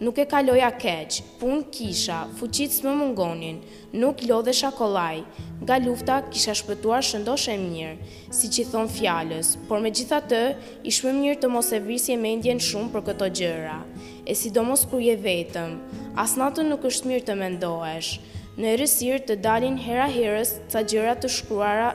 nuk 0.00 0.16
e 0.18 0.24
kaloja 0.24 0.70
keq, 0.72 1.20
pun 1.38 1.60
kisha, 1.68 2.24
fuqit 2.38 2.72
së 2.72 2.86
më 2.86 2.92
mungonin, 2.96 3.58
nuk 3.92 4.22
lo 4.28 4.40
dhe 4.42 4.54
shakolaj, 4.56 5.18
nga 5.60 5.76
lufta 5.84 6.16
kisha 6.32 6.54
shpëtuar 6.56 7.04
shëndosh 7.04 7.48
e 7.52 7.56
mirë, 7.60 8.08
si 8.32 8.48
që 8.54 8.64
thonë 8.72 8.94
fjales, 8.96 9.50
por 9.68 9.84
me 9.84 9.92
gjitha 9.92 10.22
të 10.32 10.40
ishme 10.88 11.12
mirë 11.20 11.40
të 11.42 11.52
mos 11.52 11.68
e 11.76 11.82
visje 11.84 12.16
me 12.22 12.32
indjen 12.38 12.62
shumë 12.68 12.92
për 12.94 13.04
këto 13.10 13.28
gjëra, 13.40 13.76
e 14.24 14.32
si 14.40 14.48
do 14.56 14.64
mos 14.64 14.86
kruje 14.88 15.18
vetëm, 15.26 15.76
as 16.24 16.36
natën 16.40 16.72
nuk 16.72 16.88
është 16.88 17.12
mirë 17.12 17.26
të 17.28 17.36
mendoesh, 17.44 18.14
në 18.56 18.72
e 18.72 18.78
rësirë 18.80 19.24
të 19.28 19.36
dalin 19.44 19.76
hera 19.84 20.08
herës 20.16 20.56
ca 20.72 20.80
gjëra 20.82 21.18
të 21.20 21.28
shkruara 21.36 21.92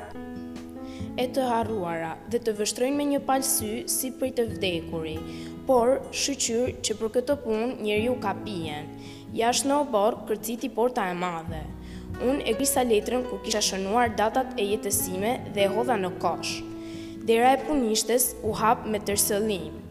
e 1.22 1.26
të 1.34 1.44
harruara 1.48 2.14
dhe 2.30 2.38
të 2.44 2.54
vështrojnë 2.60 2.98
me 3.00 3.06
një 3.16 3.20
palsy 3.28 3.74
si 3.92 4.10
për 4.20 4.32
të 4.38 4.46
vdekuri, 4.54 5.18
por 5.66 5.98
shqyqyr 6.14 6.68
që 6.86 6.96
për 7.00 7.10
këtë 7.18 7.36
pun 7.44 7.72
njeri 7.86 8.10
u 8.12 8.18
ka 8.22 8.36
pijen. 8.46 8.90
Jash 9.36 9.64
në 9.66 9.78
obor, 9.82 10.20
kërciti 10.30 10.70
porta 10.72 11.08
e 11.10 11.16
madhe. 11.22 11.64
Unë 12.30 12.46
e 12.48 12.54
grisa 12.58 12.84
letrën 12.88 13.26
ku 13.30 13.40
kisha 13.44 13.62
shënuar 13.70 14.14
datat 14.20 14.54
e 14.62 14.68
jetësime 14.70 15.32
dhe 15.56 15.66
e 15.66 15.72
hodha 15.74 15.98
në 16.00 16.14
kosh. 16.22 16.54
Dera 17.28 17.56
e 17.58 17.64
punishtes 17.66 18.30
u 18.46 18.54
hap 18.62 18.86
me 18.88 19.02
tërsëllim. 19.08 19.82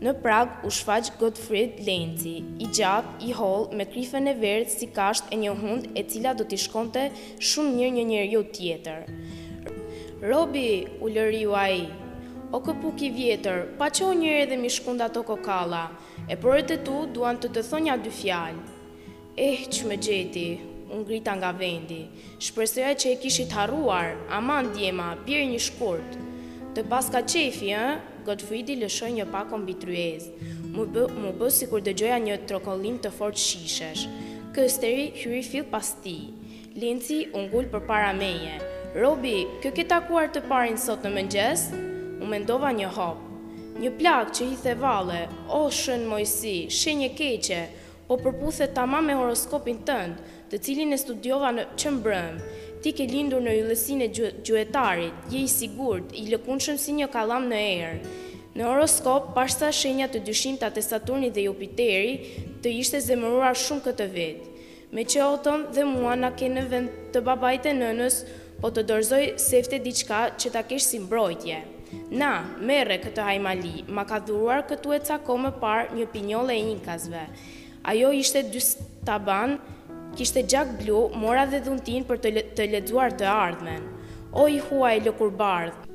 Në 0.00 0.12
Prag 0.22 0.62
u 0.66 0.70
shfaq 0.70 1.08
Gottfried 1.20 1.80
Lenzi, 1.86 2.36
i 2.62 2.66
gjatë, 2.78 3.16
i 3.28 3.32
hol, 3.34 3.68
me 3.74 3.84
krifën 3.90 4.30
e 4.30 4.34
verët 4.40 4.70
si 4.72 4.88
kasht 4.94 5.26
e 5.34 5.36
një 5.44 5.54
hund 5.60 5.88
e 5.98 6.04
cila 6.10 6.34
do 6.38 6.46
t'i 6.46 6.58
shkonte 6.64 7.08
shumë 7.50 7.74
një 7.82 7.88
një 7.98 8.04
njërë 8.12 8.28
jo 8.34 8.42
tjetër. 8.58 9.08
Robi, 10.24 10.68
u 11.02 11.10
lëri 11.12 11.44
u 11.50 11.56
aji 11.68 11.86
o 12.52 12.60
këpuk 12.64 13.02
i 13.04 13.10
vjetër, 13.12 13.66
pa 13.76 13.90
që 13.92 14.06
o 14.08 14.14
njëre 14.16 14.46
dhe 14.52 14.56
mi 14.60 14.70
shkunda 14.72 15.08
të 15.12 15.20
kokala, 15.30 15.86
e 16.32 16.36
për 16.36 16.72
e 16.76 16.78
tu 16.86 17.02
duan 17.12 17.36
të 17.36 17.50
të 17.52 17.64
thonja 17.68 17.98
dy 18.00 18.12
fjalë. 18.12 18.62
Eh, 19.36 19.66
që 19.68 19.84
me 19.86 19.96
gjeti, 19.96 20.46
unë 20.88 21.04
grita 21.06 21.34
nga 21.38 21.50
vendi, 21.52 22.06
shpresoja 22.40 22.94
që 22.96 23.12
e 23.12 23.18
kishit 23.22 23.52
haruar, 23.54 24.14
aman 24.32 24.70
djema, 24.74 25.10
pjerë 25.26 25.50
një 25.52 25.60
shkurt. 25.66 26.16
Të 26.74 26.86
pas 26.88 27.06
ka 27.12 27.20
qefi, 27.22 27.70
e, 27.76 27.84
gëtë 28.26 28.48
fujdi 28.48 28.74
lëshoj 28.80 29.10
një 29.18 29.26
pakon 29.32 29.66
bitryez, 29.68 30.26
mu 30.72 30.86
bës 30.86 31.58
si 31.58 31.66
kur 31.68 31.80
dëgjoja 31.84 32.16
një 32.22 32.38
trokollim 32.48 32.96
të 33.02 33.10
fort 33.18 33.36
shishesh. 33.40 34.06
Kësteri, 34.56 35.10
hyri 35.20 35.42
fil 35.44 35.64
pas 35.70 35.94
ti, 36.02 36.16
linci, 36.80 37.26
unë 37.32 37.50
gullë 37.52 37.70
për 37.76 37.86
para 37.88 38.10
meje. 38.16 38.56
Robi, 38.96 39.44
kë 39.62 39.74
këta 39.76 39.98
takuar 40.00 40.32
të 40.32 40.42
parin 40.48 40.78
sot 40.78 41.04
në 41.04 41.14
mëngjes? 41.18 41.64
mendova 42.28 42.70
një 42.76 42.88
hop. 42.92 43.24
Një 43.80 43.90
plak 43.98 44.32
që 44.34 44.48
i 44.52 44.56
the 44.62 44.74
vale, 44.80 45.22
o 45.54 45.64
shën 45.70 46.04
mojësi, 46.10 46.56
shenje 46.74 47.10
keqe, 47.18 47.60
po 48.08 48.16
përpuse 48.18 48.66
ta 48.74 48.86
ma 48.88 49.00
me 49.04 49.14
horoskopin 49.14 49.82
tëndë, 49.86 50.34
të 50.50 50.60
cilin 50.64 50.92
e 50.92 50.98
studiova 50.98 51.50
në 51.54 51.66
qëmbrëm, 51.78 52.38
ti 52.82 52.92
ke 52.96 53.06
lindur 53.10 53.42
në 53.44 53.54
yllësin 53.60 54.02
e 54.06 54.10
gjuetarit, 54.42 55.28
je 55.32 55.44
i 55.44 55.48
sigurt, 55.52 56.10
i 56.18 56.26
lëkunshëm 56.32 56.78
si 56.80 56.94
një 57.00 57.08
kalam 57.12 57.48
në 57.50 57.60
erë. 57.76 58.16
Në 58.58 58.66
horoskop, 58.66 59.32
pashta 59.36 59.68
shenja 59.70 60.08
të 60.10 60.22
dyshim 60.26 60.56
të 60.58 60.68
atë 60.72 60.82
Saturni 60.88 61.28
dhe 61.30 61.44
Jupiteri, 61.46 62.16
të 62.64 62.72
ishte 62.80 62.98
zemëruar 63.04 63.54
shumë 63.60 63.84
këtë 63.86 64.08
vetë. 64.16 64.54
Me 64.96 65.04
që 65.04 65.22
otëm 65.28 65.66
dhe 65.76 65.84
mua 65.86 66.16
na 66.18 66.32
ke 66.34 66.48
në 66.50 66.64
vend 66.72 66.94
të 67.14 67.22
babajte 67.28 67.76
nënës, 67.78 68.18
po 68.62 68.72
të 68.74 68.86
dorzoj 68.88 69.22
sefte 69.38 69.78
diçka 69.84 70.24
që 70.40 70.54
ta 70.56 70.64
kesh 70.66 70.88
si 70.94 70.98
mbrojtje. 71.04 71.58
Na, 72.20 72.30
mere 72.70 72.96
këtë 73.02 73.22
hajmali, 73.24 73.72
ma 73.96 74.04
ka 74.08 74.18
dhuruar 74.28 74.64
këtu 74.68 74.92
e 74.96 75.00
cako 75.08 75.36
më 75.44 75.50
par 75.62 75.88
një 75.96 76.06
pinjole 76.12 76.56
e 76.56 76.64
inkasve. 76.74 77.22
Ajo 77.92 78.10
ishte 78.20 78.42
dy 78.52 78.60
staban, 78.64 79.56
kishte 80.16 80.42
gjak 80.52 80.74
blu, 80.82 81.00
mora 81.24 81.46
dhe 81.48 81.62
dhuntin 81.68 82.04
për 82.10 82.20
të 82.58 82.66
ledzuar 82.76 83.12
të 83.20 83.28
ardhmen. 83.34 83.88
O, 84.36 84.48
i 84.56 84.60
huaj 84.68 84.96
lëkur 85.08 85.32
bardhë! 85.40 85.87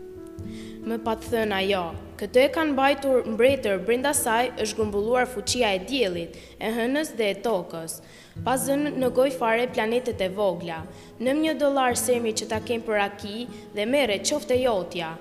më 0.87 0.97
patë 1.03 1.29
thëna 1.31 1.59
jo. 1.69 1.83
Këtë 2.19 2.41
e 2.43 2.49
kanë 2.55 2.73
bajtur 2.75 3.27
mbretër 3.33 3.77
brinda 3.87 4.11
saj 4.15 4.49
është 4.59 4.75
grumbulluar 4.79 5.27
fuqia 5.31 5.69
e 5.75 5.79
djelit, 5.87 6.35
e 6.59 6.71
hënës 6.75 7.13
dhe 7.19 7.29
e 7.31 7.35
tokës. 7.45 8.01
pasën 8.45 8.87
në 8.99 9.09
gojë 9.15 9.35
fare 9.37 9.67
planetet 9.73 10.21
e 10.21 10.27
vogla, 10.29 10.79
në 11.21 11.33
një 11.41 11.53
dolar 11.61 11.95
semi 11.95 12.31
që 12.33 12.47
ta 12.49 12.59
kemë 12.65 12.83
për 12.87 12.99
aki 12.99 13.47
dhe 13.75 13.85
mere 13.85 14.17
qofte 14.29 14.53
e 14.57 14.63
jotja, 14.63 15.11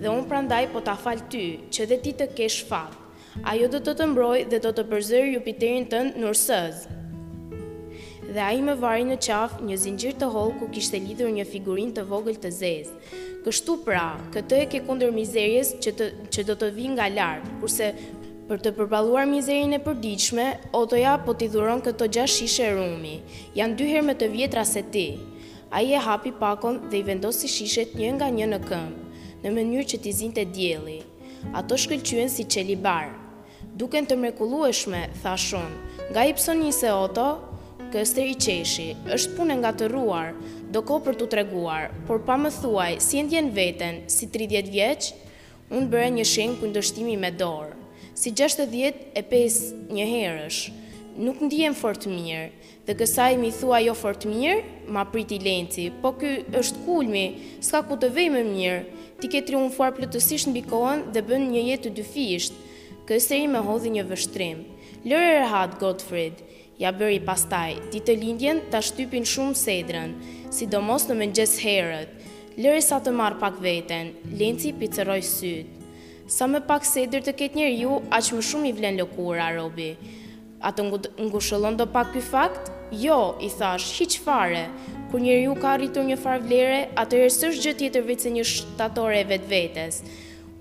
dhe 0.00 0.08
unë 0.08 0.28
prandaj 0.28 0.64
po 0.72 0.80
ta 0.80 0.94
falë 1.04 1.28
ty, 1.32 1.44
që 1.72 1.86
dhe 1.88 2.00
ti 2.04 2.12
të 2.20 2.30
kesh 2.36 2.64
fatë. 2.70 2.96
Ajo 3.52 3.68
do 3.68 3.78
të 3.84 3.94
të 3.98 4.06
mbroj 4.12 4.38
dhe 4.50 4.58
do 4.64 4.72
të 4.74 4.88
përzër 4.90 5.24
Jupiterin 5.36 5.88
tënë 5.92 6.16
nërsëzë 6.22 7.01
dhe 8.32 8.40
a 8.40 8.52
i 8.56 8.62
me 8.64 8.74
vari 8.78 9.04
në 9.04 9.16
qafë 9.22 9.60
një 9.68 9.76
zingjir 9.84 10.14
të 10.18 10.28
holë 10.32 10.54
ku 10.60 10.68
kishtë 10.72 10.98
e 10.98 11.30
një 11.36 11.44
figurin 11.48 11.92
të 11.92 12.04
vogël 12.08 12.38
të 12.40 12.50
zezë. 12.60 12.94
Kështu 13.44 13.74
pra, 13.84 14.04
këtë 14.32 14.60
e 14.62 14.66
ke 14.72 14.80
kunder 14.86 15.12
mizerjes 15.12 15.74
që, 15.82 15.92
të, 15.98 16.08
që 16.32 16.44
do 16.48 16.56
të 16.60 16.70
vi 16.76 16.86
nga 16.94 17.08
lartë, 17.12 17.52
kurse 17.60 17.90
për 18.48 18.62
të 18.64 18.72
përbaluar 18.78 19.26
mizerin 19.28 19.74
e 19.76 19.80
përdiqme, 19.84 20.46
otoja 20.76 21.16
po 21.26 21.34
t'i 21.38 21.50
dhuron 21.52 21.82
këto 21.84 22.08
gja 22.16 22.24
shishe 22.28 22.70
rumi. 22.76 23.18
Janë 23.58 23.76
dy 23.82 23.90
me 24.06 24.16
të 24.22 24.30
vjetra 24.34 24.64
se 24.64 24.82
ti. 24.94 25.06
A 25.72 25.80
i 25.82 25.92
e 25.92 25.98
hapi 26.04 26.32
pakon 26.36 26.82
dhe 26.92 26.98
i 27.00 27.02
vendosi 27.06 27.48
shishet 27.48 27.94
një 27.98 28.10
nga 28.18 28.26
një 28.30 28.46
në 28.52 28.58
këmë, 28.64 29.00
në 29.42 29.52
mënyrë 29.56 29.86
që 29.92 29.98
t'i 30.04 30.12
zinë 30.12 30.36
të 30.38 30.44
djeli. 30.56 30.98
Ato 31.56 31.76
shkëllqyën 31.80 32.28
si 32.30 32.44
qelibarë. 32.44 33.16
Duken 33.80 34.04
të 34.06 34.18
mrekulueshme, 34.20 35.06
thashon, 35.22 35.72
nga 36.12 36.26
i 36.28 36.34
se 36.36 36.90
oto, 36.92 37.24
Këste 37.92 38.22
i 38.24 38.34
qeshi, 38.40 38.84
është 39.12 39.34
punë 39.36 39.54
nga 39.58 39.70
të 39.76 39.90
ruar, 39.92 40.30
do 40.72 40.80
ko 40.88 40.94
për 41.04 41.16
të 41.20 41.26
treguar, 41.34 41.90
por 42.08 42.22
pa 42.24 42.38
më 42.40 42.50
thuaj, 42.62 42.92
si 43.04 43.20
ndjen 43.20 43.50
veten, 43.52 43.98
si 44.14 44.30
30 44.32 44.70
vjeq, 44.72 45.08
unë 45.68 45.90
bërë 45.92 46.06
një 46.14 46.24
shenë 46.30 46.56
këndështimi 46.62 47.18
me 47.20 47.28
dorë. 47.36 47.74
Si 48.16 48.32
65 48.32 49.58
një 49.92 50.06
herësh, 50.12 50.60
nuk 51.20 51.42
në 51.44 51.50
fort 51.76 51.82
fortë 51.82 52.14
mirë, 52.14 52.46
dhe 52.88 52.94
kësaj 53.02 53.28
mi 53.42 53.52
thua 53.58 53.82
jo 53.84 53.92
fortë 54.00 54.30
mirë, 54.32 54.64
ma 54.88 55.04
priti 55.12 55.36
lenci, 55.44 55.90
po 56.00 56.14
kë 56.16 56.30
është 56.62 56.86
kulmi, 56.86 57.26
s'ka 57.60 57.82
ku 57.90 58.00
të 58.00 58.08
vej 58.16 58.30
me 58.38 58.42
mirë, 58.48 58.80
ti 59.20 59.28
ke 59.34 59.44
triumfuar 59.50 59.92
plëtësisht 60.00 60.48
në 60.48 60.56
bikohen 60.62 61.04
dhe 61.12 61.26
bënë 61.28 61.50
një 61.52 61.66
jetë 61.68 61.84
të 61.84 61.92
dyfisht, 62.00 62.56
kësë 63.10 63.36
e 63.36 63.44
i 63.44 63.52
me 63.52 63.60
hodhi 63.68 63.92
një 63.98 64.06
vështrim. 64.12 64.64
Lërë 65.04 65.28
e 65.28 65.36
rëhatë, 65.42 66.42
Ja 66.80 66.88
bëri 66.96 67.18
pastaj, 67.20 67.74
ditë 67.92 68.14
lindjen 68.16 68.62
të 68.72 68.78
shtypin 68.80 69.26
shumë 69.28 69.56
sedrën, 69.60 70.14
sidomos 70.56 71.04
në 71.08 71.16
mëngjes 71.18 71.52
herët, 71.60 72.14
lëri 72.56 72.80
sa 72.84 72.96
të 73.04 73.12
marë 73.12 73.36
pak 73.42 73.58
veten, 73.60 74.14
lenci 74.40 74.70
pizëroj 74.80 75.18
sytë. 75.28 75.86
Sa 76.32 76.48
me 76.48 76.62
pak 76.64 76.86
sedrë 76.88 77.20
të 77.26 77.34
ketë 77.42 77.58
njerë 77.60 77.76
ju, 77.82 77.98
që 78.08 78.38
më 78.38 78.42
shumë 78.48 78.68
i 78.70 78.74
vlen 78.78 78.96
lëkura, 79.02 79.50
Robi. 79.58 79.90
A 80.64 80.72
të 80.72 80.88
ngushëllon 81.28 81.76
do 81.76 81.84
pak 81.92 82.14
për 82.14 82.24
fakt? 82.30 82.72
Jo, 83.04 83.36
i 83.40 83.50
thash, 83.52 83.92
hiq 84.00 84.16
fare. 84.24 84.64
Kur 85.10 85.20
njerë 85.20 85.44
ju 85.44 85.54
ka 85.60 85.74
rritur 85.76 86.08
një 86.08 86.16
farë 86.24 86.44
vlere, 86.46 86.80
a 86.96 87.04
të 87.04 87.20
rësësh 87.26 87.60
gjë 87.66 87.76
tjetër 87.82 88.04
vitë 88.08 88.24
se 88.24 88.30
një 88.38 88.48
shtatore 88.48 89.20
e 89.20 89.28
vetë 89.34 89.50
vetës. 89.52 90.00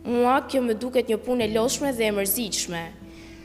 Mua 0.03 0.41
kjo 0.49 0.63
me 0.65 0.75
duket 0.75 1.07
një 1.11 1.21
punë 1.27 1.45
e 1.47 1.53
loshme 1.55 1.93
dhe 1.95 2.09
e 2.09 2.15
mërzichme. 2.19 2.85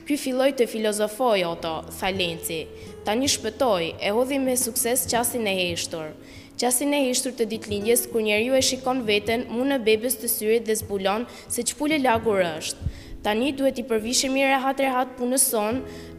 Ky 0.07 0.15
filloj 0.23 0.53
të 0.55 0.69
filozofoj 0.71 1.41
oto, 1.49 1.71
tha 1.99 2.13
Lenci. 2.15 2.61
Ta 3.05 3.15
një 3.19 3.29
shpëtoj, 3.33 3.89
e 3.99 4.13
hodhi 4.15 4.37
me 4.39 4.53
sukses 4.57 5.03
qasin 5.11 5.47
e 5.51 5.55
heshtur. 5.59 6.13
Qasin 6.61 6.95
e 6.95 7.01
heshtur 7.09 7.35
të 7.35 7.47
ditë 7.53 7.73
lindjes, 7.73 8.05
kur 8.13 8.23
njeri 8.23 8.47
ju 8.47 8.55
e 8.55 8.61
shikon 8.63 9.01
veten, 9.09 9.43
mu 9.51 9.67
në 9.67 9.81
bebës 9.89 10.15
të 10.21 10.31
syrit 10.31 10.69
dhe 10.71 10.77
zbulon 10.79 11.27
se 11.51 11.65
që 11.67 11.79
pulle 11.81 11.99
lagur 12.05 12.39
është. 12.45 12.91
Tani 13.27 13.51
duhet 13.59 13.83
i 13.83 13.87
përvishim 13.91 14.39
i 14.39 14.47
rehat 14.47 14.79
rehat 14.85 15.17
punës 15.19 15.49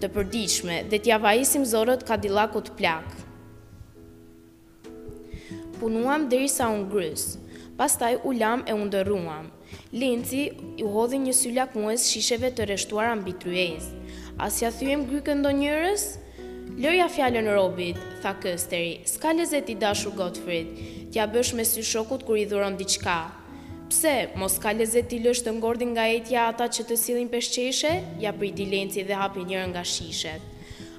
të 0.02 0.08
përdiqme 0.18 0.82
dhe 0.92 0.98
t'ja 1.08 1.18
vajisim 1.24 1.64
zorët 1.72 2.04
ka 2.10 2.18
dilakut 2.20 2.74
plak. 2.76 3.08
Punuam 5.80 6.28
dhe 6.28 6.44
sa 6.52 6.68
unë 6.76 6.90
grës, 6.92 7.30
pastaj 7.80 8.18
u 8.28 8.34
lam 8.36 8.68
e 8.68 8.74
undëruam, 8.84 9.48
Linci 9.98 10.52
u 10.86 10.90
hodhi 10.94 11.18
një 11.24 11.32
sy 11.34 11.52
muës 11.74 12.04
shisheve 12.06 12.52
të 12.54 12.68
reshtuar 12.70 13.16
mbi 13.18 13.32
tryezë. 13.42 13.96
As 14.38 14.60
ja 14.62 14.70
thyem 14.70 15.08
gryken 15.10 15.42
do 15.42 15.50
njërës? 15.50 16.04
Lërja 16.78 17.08
fjallën 17.10 17.48
Robit, 17.56 17.98
tha 18.22 18.36
Kësteri, 18.38 19.00
s'ka 19.10 19.32
lezet 19.34 19.72
i 19.74 19.76
dashur 19.76 20.14
Gottfried, 20.14 20.68
t'ja 21.10 21.26
bësh 21.34 21.56
me 21.58 21.66
sy 21.66 21.82
shokut 21.82 22.28
kër 22.28 22.38
i 22.44 22.46
dhuron 22.52 22.78
diqka. 22.78 23.18
Pse, 23.90 24.14
mos 24.38 24.60
ka 24.62 24.76
lezet 24.78 25.16
i 25.18 25.22
lësht 25.24 25.48
të 25.48 25.56
ngordin 25.58 25.96
nga 25.96 26.06
etja 26.20 26.46
ata 26.52 26.68
që 26.70 26.84
të 26.92 27.00
silin 27.06 27.30
shqeshe, 27.34 27.94
ja 28.22 28.32
priti 28.38 28.70
Lenci 28.70 29.02
dhe 29.08 29.18
hapi 29.18 29.48
njërën 29.50 29.72
nga 29.74 29.82
shishet. 29.84 30.44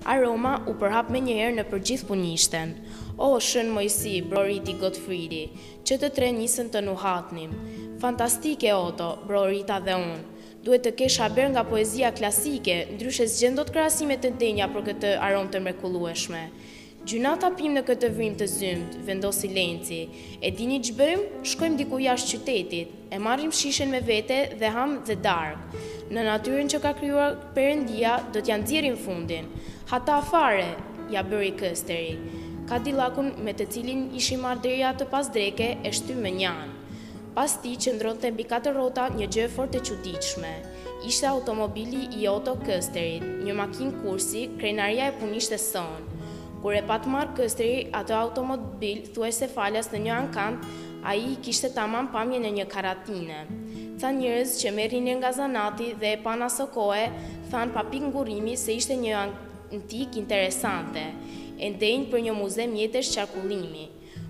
Aroma 0.08 0.56
u 0.70 0.74
përhap 0.80 1.10
me 1.10 1.20
njëherë 1.28 1.54
në 1.60 1.64
përgjith 1.70 2.06
punishten. 2.08 2.74
O, 3.18 3.34
shënë 3.42 3.74
mojësi, 3.74 4.16
brori 4.30 4.58
ti 4.64 4.74
Gottfriedi, 4.78 5.44
që 5.86 5.94
të 6.02 6.10
tre 6.16 6.30
njësën 6.38 6.70
të 6.72 6.82
nuhatnim, 6.86 7.52
Fantastike, 8.00 8.76
Oto, 8.76 9.18
bro 9.26 9.48
Rita 9.50 9.80
dhe 9.82 9.94
unë. 9.98 10.18
Duhet 10.62 10.84
të 10.86 10.90
kesh 11.00 11.16
haber 11.22 11.48
nga 11.50 11.64
poezia 11.66 12.12
klasike, 12.14 12.76
ndryshe 12.94 13.24
zgjendot 13.26 13.72
krasimet 13.74 14.22
të 14.22 14.30
denja 14.38 14.68
për 14.70 14.84
këtë 14.86 15.10
aron 15.28 15.48
të 15.50 15.58
mrekulueshme. 15.64 16.42
Gjynata 17.10 17.50
pim 17.58 17.74
në 17.74 17.82
këtë 17.88 18.10
vrim 18.14 18.36
të 18.38 18.46
zymt, 18.52 18.94
vendosi 19.08 19.50
lenci. 19.50 19.98
E 20.38 20.52
dini 20.54 20.78
që 20.86 20.94
bëjmë, 21.00 21.26
shkojmë 21.54 21.80
diku 21.82 21.98
jashtë 22.04 22.38
qytetit, 22.38 22.94
e 23.10 23.18
marrim 23.24 23.50
shishen 23.50 23.90
me 23.90 23.98
vete 24.12 24.38
dhe 24.62 24.70
ham 24.76 24.94
dhe 25.08 25.18
dark. 25.26 25.76
Në 26.12 26.28
natyrin 26.30 26.70
që 26.70 26.82
ka 26.86 26.94
kryua 27.00 27.26
përëndia, 27.58 28.14
do 28.32 28.38
t'janë 28.46 28.70
dzirin 28.70 28.98
fundin. 29.06 29.50
Hata 29.90 30.20
fare, 30.30 30.70
ja 31.10 31.26
bëri 31.26 31.50
kësteri. 31.58 32.14
Ka 32.70 32.78
dilakun 32.78 33.34
me 33.46 33.56
të 33.58 33.66
cilin 33.74 34.06
ishi 34.20 34.38
marrë 34.38 34.94
të 35.02 35.10
pas 35.16 35.34
dreke 35.38 35.74
e 35.82 35.90
shty 36.00 36.14
me 36.24 36.30
njanë 36.42 36.77
pas 37.38 37.52
ti 37.62 37.76
që 37.78 37.92
ndronë 37.95 38.18
të 38.18 38.28
mbi 38.35 38.45
4 38.50 38.71
rota 38.75 39.04
një 39.14 39.28
gjë 39.35 39.42
fort 39.54 39.76
e 39.78 39.80
qutichme. 39.87 40.50
Ishte 41.07 41.28
automobili 41.30 42.09
i 42.18 42.25
Otto 42.26 42.57
Kësterit, 42.64 43.23
një 43.47 43.52
makin 43.61 43.92
kursi, 44.00 44.40
krenaria 44.59 45.07
e 45.07 45.12
punisht 45.21 45.52
e 45.54 45.59
Kur 46.62 46.73
e 46.75 46.83
patë 46.83 47.07
marë 47.07 47.35
Kësteri, 47.38 47.76
ato 47.95 48.16
automobil 48.18 49.04
thuaj 49.14 49.30
se 49.38 49.47
falas 49.54 49.88
në 49.92 49.99
një 50.09 50.14
ankant, 50.16 50.64
a 51.07 51.14
i 51.14 51.37
kishte 51.40 51.68
taman 51.76 52.09
pamje 52.11 52.40
në 52.42 52.50
një 52.57 52.64
karatine. 52.75 53.38
Tha 54.02 54.11
njërës 54.18 54.57
që 54.64 54.73
merrin 54.75 55.07
e 55.07 55.14
nga 55.21 55.30
zanati 55.38 55.92
dhe 55.95 56.16
e 56.16 56.20
pana 56.27 56.48
së 56.51 56.66
kohë, 56.74 57.05
than 57.55 57.70
papik 57.70 58.03
ngurimi 58.11 58.57
se 58.59 58.74
ishte 58.81 58.96
një 58.98 59.14
antik 59.77 60.16
interesante, 60.18 61.05
e 61.55 61.70
ndenjë 61.77 62.11
për 62.11 62.24
një 62.27 62.35
muze 62.35 62.66
mjetës 62.74 63.14
qarkullimi. 63.14 63.88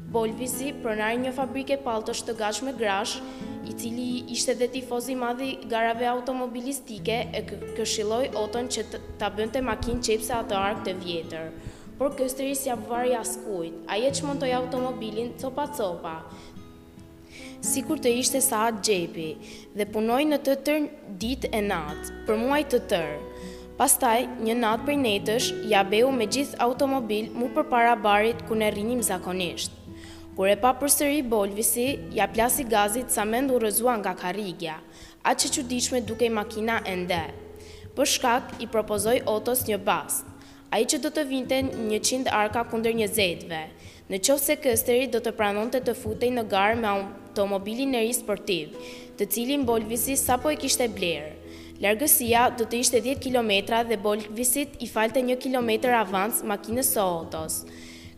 Bolvisi, 0.08 0.70
pronar 0.80 1.12
një 1.20 1.34
fabrike 1.36 1.76
paltosh 1.84 2.22
të 2.24 2.32
gash 2.38 2.62
me 2.64 2.72
grash, 2.72 3.18
i 3.68 3.74
cili 3.76 4.06
ishte 4.32 4.54
dhe 4.56 4.68
tifozi 4.72 5.12
madhi 5.20 5.50
garave 5.68 6.06
automobilistike, 6.08 7.16
e 7.36 7.42
këshiloj 7.76 8.30
otën 8.42 8.70
që 8.72 8.86
të 8.94 9.00
bënd 9.36 9.52
të 9.58 9.62
makin 9.68 10.00
qepse 10.00 10.32
atë 10.38 10.56
ark 10.62 10.80
të 10.88 10.94
vjetër. 11.02 11.50
Por 12.00 12.14
kësteri 12.16 12.54
si 12.56 12.72
apëvarja 12.72 13.20
a 13.20 13.98
je 14.00 14.12
që 14.16 14.24
mëntoj 14.30 14.52
automobilin 14.62 15.34
copa-copa, 15.42 16.16
sikur 17.60 17.98
të 18.00 18.14
ishte 18.22 18.40
sa 18.40 18.62
atë 18.70 18.80
gjepi, 18.88 19.28
dhe 19.76 19.84
punoj 19.92 20.22
në 20.30 20.38
të 20.46 20.54
tërë 20.68 20.86
dit 21.20 21.44
e 21.52 21.60
natë, 21.68 22.16
për 22.28 22.40
muaj 22.46 22.62
të 22.72 22.80
tërë. 22.94 23.20
Pastaj, 23.78 24.22
një 24.46 24.56
natë 24.62 24.88
për 24.88 24.96
netësh, 25.04 25.50
ja 25.70 25.84
beu 25.86 26.08
me 26.10 26.24
gjithë 26.26 26.62
automobil 26.64 27.28
mu 27.34 27.52
për 27.54 27.68
para 27.70 27.92
barit 27.94 28.40
ku 28.48 28.56
në 28.58 28.72
rinim 28.74 29.04
zakonisht 29.12 29.74
kur 30.38 30.46
e 30.50 30.54
pa 30.54 30.70
përsëri 30.78 31.24
bolvisi, 31.26 31.84
ja 32.14 32.28
plasi 32.30 32.62
gazit 32.70 33.10
sa 33.10 33.24
mendu 33.26 33.56
rëzua 33.58 33.96
nga 33.98 34.12
karigja, 34.14 34.76
atë 35.26 35.40
që 35.42 35.48
që 35.56 35.64
diqme 35.72 36.00
duke 36.06 36.28
i 36.28 36.30
makina 36.30 36.76
ende. 36.86 37.18
Për 37.96 38.06
shkak, 38.12 38.52
i 38.62 38.68
propozoj 38.70 39.18
otos 39.26 39.64
një 39.66 39.80
bast, 39.82 40.22
a 40.70 40.78
i 40.78 40.86
që 40.86 41.00
do 41.02 41.10
të 41.10 41.24
vinte 41.26 41.58
100 41.72 42.30
arka 42.30 42.62
kunder 42.70 42.94
një 42.94 43.08
zetve, 43.16 43.64
në 44.06 44.22
qovë 44.28 44.44
se 44.44 44.56
kësteri 44.62 45.08
do 45.10 45.18
të 45.26 45.34
pranon 45.34 45.74
të 45.74 45.82
të 45.88 45.96
futej 46.04 46.30
në 46.38 46.46
garë 46.54 46.78
me 46.84 46.88
automobilin 46.92 47.98
e 47.98 48.06
ri 48.06 48.14
sportiv, 48.14 48.78
të 49.18 49.26
cilin 49.34 49.66
bolvisi 49.66 50.14
sa 50.16 50.38
po 50.38 50.54
e 50.54 50.60
kishte 50.62 50.86
blerë. 50.94 51.34
Largësia 51.82 52.46
do 52.58 52.62
të 52.66 52.84
ishte 52.84 53.02
10 53.02 53.20
km 53.26 53.50
dhe 53.90 53.98
bolvisit 54.06 54.78
i 54.86 54.86
falte 54.90 55.18
1 55.22 55.34
km 55.42 55.76
avans 56.04 56.44
makinës 56.46 56.94
o 57.02 57.10
otos. 57.24 57.64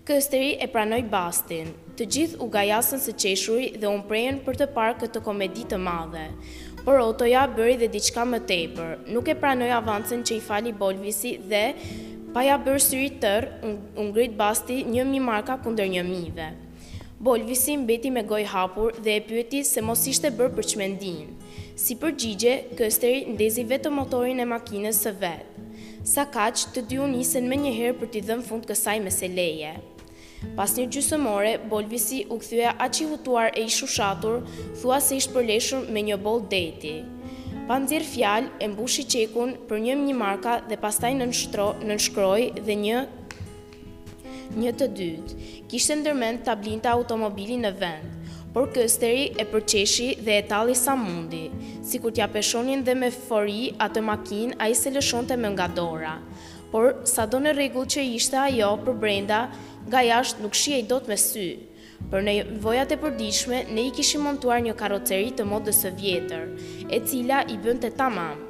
Kësteri 0.04 0.59
e 0.61 0.66
pranoj 0.68 1.02
bastin 1.12 1.70
të 2.00 2.06
gjithë 2.16 2.38
u 2.40 2.46
gajasën 2.48 3.00
së 3.04 3.12
qeshuri 3.20 3.64
dhe 3.76 3.84
unë 3.92 4.06
prejen 4.08 4.38
për 4.44 4.56
të 4.62 4.66
parë 4.72 4.94
këtë 5.02 5.20
komedi 5.26 5.66
të 5.68 5.76
madhe. 5.84 6.30
Por 6.86 6.96
otoja 7.04 7.42
bëri 7.52 7.74
dhe 7.82 7.90
diçka 7.92 8.22
më 8.24 8.38
tepër, 8.48 8.94
nuk 9.12 9.28
e 9.28 9.34
pranoj 9.36 9.68
avancen 9.76 10.22
që 10.24 10.38
i 10.38 10.44
fali 10.46 10.72
bolvisi 10.72 11.34
dhe 11.50 11.60
pa 12.32 12.46
ja 12.46 12.56
bërë 12.56 12.80
syri 12.86 13.10
tërë, 13.20 13.74
unë 14.00 14.14
gritë 14.16 14.38
basti 14.40 14.78
një 14.94 15.04
mi 15.10 15.20
marka 15.26 15.58
kunder 15.60 15.92
një 15.92 16.04
mi 16.08 16.22
dhe. 16.38 16.48
Bolvisi 17.20 17.76
mbeti 17.76 18.08
me 18.16 18.24
goj 18.24 18.40
hapur 18.48 18.96
dhe 18.96 19.18
e 19.18 19.20
pyeti 19.28 19.60
se 19.68 19.84
mos 19.84 20.06
ishte 20.08 20.32
bërë 20.32 20.56
për 20.56 20.70
qmendin. 20.72 21.36
Si 21.76 21.98
për 22.00 22.16
gjigje, 22.20 22.56
kësteri 22.80 23.26
ndezi 23.34 23.66
vetë 23.74 23.92
motorin 23.92 24.40
e 24.40 24.48
makines 24.48 25.04
së 25.04 25.12
vetë. 25.20 25.68
Sa 26.14 26.24
kaqë 26.24 26.72
të 26.78 26.86
dy 26.88 27.04
isen 27.20 27.48
me 27.52 27.60
njëherë 27.60 27.98
për 28.00 28.14
t'i 28.14 28.24
dhëmë 28.30 28.46
fund 28.48 28.64
kësaj 28.72 28.96
me 29.04 29.12
se 29.12 29.28
leje. 29.36 29.76
Pas 30.57 30.72
një 30.74 30.87
gjysëmore, 30.88 31.57
bolvisi 31.68 32.22
u 32.31 32.38
i 33.00 33.07
hutuar 33.11 33.50
e 33.55 33.62
i 33.64 33.68
shushatur, 33.68 34.40
thua 34.81 35.00
se 35.00 35.16
ishtë 35.16 35.35
përleshur 35.35 35.88
me 35.92 36.00
një 36.03 36.16
bol 36.16 36.40
deti. 36.40 37.05
Panë 37.68 37.87
zirë 37.88 38.09
fjalë, 38.14 38.48
e 38.61 38.68
mbushi 38.72 39.05
qekun 39.05 39.57
për 39.68 39.79
një 39.85 39.94
një 40.00 40.14
marka 40.16 40.61
dhe 40.68 40.76
pas 40.81 40.96
taj 40.98 41.12
në 41.14 41.26
nënshkroj 41.87 42.40
dhe 42.66 42.74
një 44.57 44.72
të 44.79 44.87
dytë. 44.96 45.37
Kishtë 45.70 46.00
ndërmen 46.00 46.40
të 46.40 46.48
tablinta 46.50 46.90
automobili 46.96 47.61
në 47.62 47.70
vend, 47.76 48.31
por 48.50 48.72
kësteri 48.74 49.29
e 49.38 49.46
përqeshi 49.46 50.14
dhe 50.24 50.40
e 50.40 50.46
tali 50.50 50.74
sa 50.74 50.96
mundi, 50.98 51.50
si 51.87 52.00
kur 52.03 52.11
tja 52.12 52.26
peshonin 52.33 52.83
dhe 52.83 52.96
me 52.98 53.12
fori 53.14 53.68
atë 53.79 54.03
makin 54.03 54.57
a 54.59 54.66
i 54.72 54.74
se 54.74 54.90
lëshonte 54.90 55.37
me 55.38 55.53
nga 55.55 55.68
dora. 55.68 56.16
Por, 56.70 57.00
sa 57.07 57.24
do 57.26 57.38
në 57.42 57.53
regull 57.59 57.87
që 57.90 58.03
ishte 58.14 58.38
ajo 58.38 58.72
për 58.87 58.98
brenda, 59.03 59.40
Ga 59.88 60.02
jashtë 60.04 60.42
nuk 60.44 60.54
shi 60.54 60.72
e 60.76 60.78
i 60.82 60.86
dot 60.88 61.06
me 61.08 61.16
sy. 61.16 61.44
Për 62.12 62.24
në 62.26 62.32
vojat 62.60 62.92
e 62.92 62.96
përdishme, 63.00 63.62
ne 63.72 63.86
i 63.88 63.92
kishim 63.96 64.20
montuar 64.26 64.60
një 64.60 64.74
karoceri 64.76 65.30
të 65.36 65.46
modës 65.48 65.78
e 65.88 65.92
vjetër, 65.96 66.42
e 66.92 66.98
cila 67.00 67.40
i 67.48 67.56
bënd 67.56 67.80
të 67.86 67.94
tamam. 67.96 68.42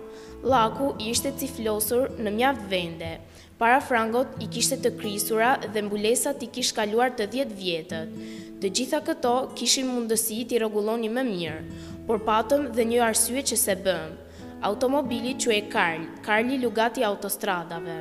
Laku 0.42 0.90
i 0.98 1.10
ishte 1.14 1.30
ciflosur 1.38 2.10
në 2.18 2.32
mjaft 2.36 2.66
vende. 2.72 3.12
Para 3.60 3.78
frangot 3.84 4.38
i 4.42 4.48
kishte 4.50 4.78
të 4.82 4.94
krisura 4.98 5.52
dhe 5.68 5.82
mbulesat 5.86 6.42
i 6.42 6.48
kish 6.56 6.72
kaluar 6.76 7.12
të 7.14 7.28
djetë 7.34 7.58
vjetët. 7.60 8.14
Të 8.60 8.70
gjitha 8.78 9.02
këto, 9.06 9.34
kishim 9.58 9.90
mundësi 9.92 10.42
i 10.42 10.48
të 10.50 10.62
reguloni 10.64 11.10
më 11.12 11.26
mirë, 11.30 11.82
por 12.08 12.24
patëm 12.26 12.70
dhe 12.74 12.88
një 12.92 13.04
arsye 13.12 13.44
që 13.52 13.60
se 13.64 13.78
bëmë. 13.84 14.30
Automobili 14.70 15.36
që 15.40 15.54
e 15.56 15.60
Karl, 15.72 16.08
Karli 16.26 16.58
Lugati 16.64 17.04
Autostradave. 17.06 18.00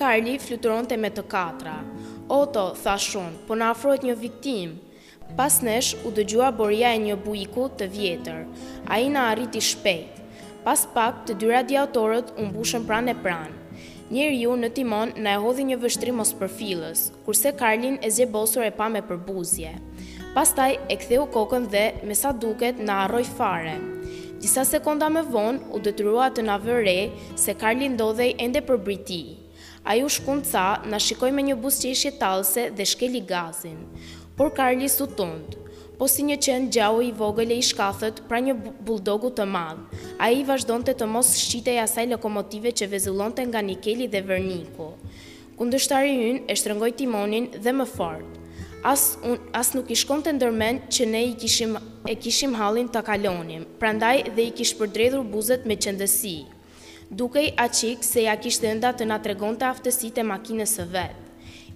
Karli 0.00 0.38
fluturon 0.40 0.86
të 0.88 0.96
me 0.96 1.10
të 1.12 1.26
katra. 1.28 1.74
Oto, 2.32 2.62
tha 2.82 2.94
shumë, 3.04 3.34
po 3.44 3.52
në 3.60 3.66
afrojt 3.74 4.04
një 4.08 4.14
viktim. 4.16 4.70
Pas 5.36 5.58
nesh, 5.60 5.90
u 6.08 6.12
dëgjua 6.16 6.46
borja 6.56 6.94
e 6.96 7.00
një 7.02 7.18
bujiku 7.20 7.66
të 7.76 7.88
vjetër. 7.96 8.46
A 8.88 8.96
i 9.04 9.10
në 9.12 9.20
arriti 9.34 9.60
shpejt. 9.60 10.22
Pas 10.64 10.86
pak, 10.94 11.20
të 11.28 11.36
dyra 11.42 11.60
diatorët 11.68 12.32
unë 12.32 12.54
bushën 12.54 12.86
pran 12.88 13.12
e 13.12 13.16
pran. 13.26 13.52
Njerë 14.08 14.38
ju 14.40 14.54
në 14.62 14.70
timon 14.78 15.12
në 15.20 15.34
e 15.34 15.42
hodhi 15.44 15.68
një 15.68 15.78
vështrim 15.84 16.24
ose 16.24 16.40
për 16.40 16.48
filës, 16.56 17.04
kurse 17.28 17.52
Karlin 17.60 18.00
e 18.00 18.08
zje 18.08 18.24
bosur 18.38 18.64
e 18.64 18.72
pa 18.72 18.88
me 18.88 19.04
përbuzje. 19.04 19.74
Pastaj 20.32 20.32
Pas 20.32 20.56
taj, 20.56 20.72
e 20.96 20.98
ktheu 21.02 21.28
kokën 21.36 21.68
dhe 21.76 21.84
me 22.08 22.16
sa 22.22 22.32
duket 22.32 22.80
në 22.80 22.96
arroj 23.04 23.22
fare. 23.36 23.76
Gjisa 24.40 24.64
sekonda 24.64 25.12
me 25.12 25.26
vonë, 25.36 25.60
u 25.76 25.84
detyrua 25.88 26.32
të 26.32 26.48
në 26.48 26.58
vërre 26.64 26.98
se 27.44 27.52
Karlin 27.54 27.96
ndodhej 28.00 28.32
ende 28.40 28.64
për 28.70 28.80
briti. 28.88 29.22
A 29.84 29.96
ju 29.96 30.08
shkun 30.12 30.42
ca, 30.44 30.80
në 30.84 30.98
shikoj 31.00 31.30
me 31.32 31.42
një 31.48 31.54
bus 31.60 31.78
që 31.80 31.90
ishje 31.94 32.10
talëse 32.20 32.66
dhe 32.76 32.84
shkeli 32.86 33.22
gazin. 33.24 33.78
Por 34.36 34.50
Karli 34.56 34.88
su 34.92 35.06
tundë, 35.18 35.66
po 35.96 36.08
si 36.08 36.22
një 36.28 36.36
qenë 36.46 36.68
gjau 36.74 37.00
i 37.04 37.10
vogële 37.16 37.56
i 37.56 37.64
shkathët 37.64 38.20
pra 38.28 38.40
një 38.44 38.54
buldogu 38.84 39.30
të 39.36 39.46
madhë. 39.48 40.02
A 40.20 40.28
i 40.36 40.44
vazhdojnë 40.48 40.84
të, 40.90 40.94
të 41.00 41.08
mos 41.08 41.32
shqitej 41.40 41.78
asaj 41.86 42.06
lokomotive 42.12 42.72
që 42.76 42.90
vezullon 42.92 43.32
të 43.32 43.48
nga 43.48 43.62
Nikeli 43.64 44.08
dhe 44.08 44.20
Verniku. 44.24 44.90
Kundështari 45.56 46.12
ynë 46.28 46.42
e 46.48 46.56
shtërëngoj 46.56 46.92
timonin 47.00 47.48
dhe 47.56 47.74
më 47.76 47.88
fartë. 47.94 48.36
As, 48.88 49.16
un, 49.28 49.36
as 49.52 49.74
nuk 49.76 49.90
i 49.90 49.94
të 49.96 50.32
ndërmen 50.38 50.80
që 50.88 51.04
ne 51.08 51.24
i 51.24 51.34
kishim, 51.36 51.76
e 52.08 52.14
kishim 52.16 52.54
halin 52.56 52.88
të 52.88 53.00
kalonim, 53.04 53.66
prandaj 53.80 54.24
dhe 54.36 54.46
i 54.48 54.52
kish 54.56 54.72
përdredhur 54.76 55.20
buzet 55.24 55.66
me 55.68 55.76
qëndësi 55.76 56.38
duke 57.10 57.40
i 57.42 57.50
aqik 57.58 58.04
se 58.06 58.22
ja 58.28 58.36
kishtë 58.38 58.68
enda 58.70 58.92
të 58.94 59.08
nga 59.10 59.16
tregon 59.24 59.56
të 59.58 59.66
aftësit 59.66 60.18
e 60.22 60.24
makinës 60.26 60.76
së 60.78 60.84
vetë. 60.92 61.26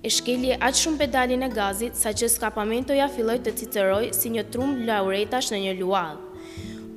E 0.04 0.10
shkelje 0.12 0.58
aqë 0.62 0.80
shumë 0.82 1.00
pedalin 1.00 1.42
e 1.42 1.48
gazit 1.50 1.96
sa 1.98 2.12
që 2.12 2.28
skapamentoja 2.34 3.06
filloj 3.10 3.38
të 3.42 3.54
citeroj 3.60 4.02
si 4.14 4.30
një 4.34 4.44
trumë 4.54 4.84
lauretash 4.88 5.50
në 5.54 5.60
një 5.64 5.72
luadhë. 5.80 6.20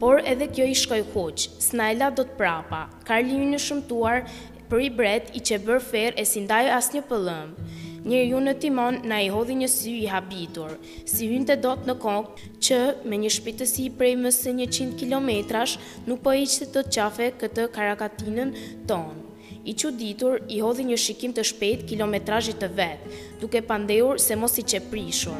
Por 0.01 0.19
edhe 0.33 0.45
kjo 0.53 0.67
i 0.69 0.75
shkoj 0.77 0.99
kuq, 1.13 1.47
Snajla 1.69 2.11
do 2.19 2.27
të 2.27 2.37
prapa, 2.37 2.83
Karli 3.07 3.39
një 3.41 3.47
në 3.55 3.61
shumtuar 3.63 4.27
për 4.69 4.83
i 4.83 4.89
bret 4.99 5.31
i 5.33 5.41
që 5.47 5.57
bërë 5.65 5.85
fer 5.89 6.19
e 6.21 6.25
si 6.27 6.43
ndajë 6.45 6.73
as 6.75 6.91
një 6.93 7.05
pëllëmë 7.09 7.69
njëri 8.07 8.31
ju 8.31 8.39
në 8.39 8.51
timon 8.63 8.97
na 9.11 9.17
i 9.19 9.27
hodhi 9.33 9.55
një 9.59 9.67
sy 9.67 9.93
i 10.03 10.09
habitur, 10.09 10.77
si 11.03 11.27
hynë 11.27 11.49
të 11.49 11.55
dot 11.65 11.87
në 11.89 11.95
kokë 11.99 12.51
që 12.67 12.77
me 13.11 13.17
një 13.23 13.31
shpitësi 13.35 13.89
prej 13.99 14.13
mësë 14.23 14.53
një 14.61 14.67
100 14.71 14.95
kilometrash 15.01 15.75
nuk 16.07 16.21
po 16.23 16.31
i 16.39 16.47
të 16.47 16.69
të 16.75 16.83
qafe 16.95 17.27
këtë 17.41 17.65
karakatinën 17.75 18.53
tonë. 18.87 19.23
I 19.67 19.73
që 19.75 19.89
ditur 19.99 20.37
i 20.55 20.61
hodhi 20.63 20.85
një 20.87 20.95
shikim 21.03 21.33
të 21.35 21.43
shpet 21.49 21.83
kilometrajit 21.89 22.61
të 22.61 22.69
vetë, 22.77 23.11
duke 23.41 23.59
pandehur 23.67 24.19
se 24.23 24.35
mos 24.39 24.55
i 24.57 24.63
që 24.63 24.79
prishur. 24.91 25.35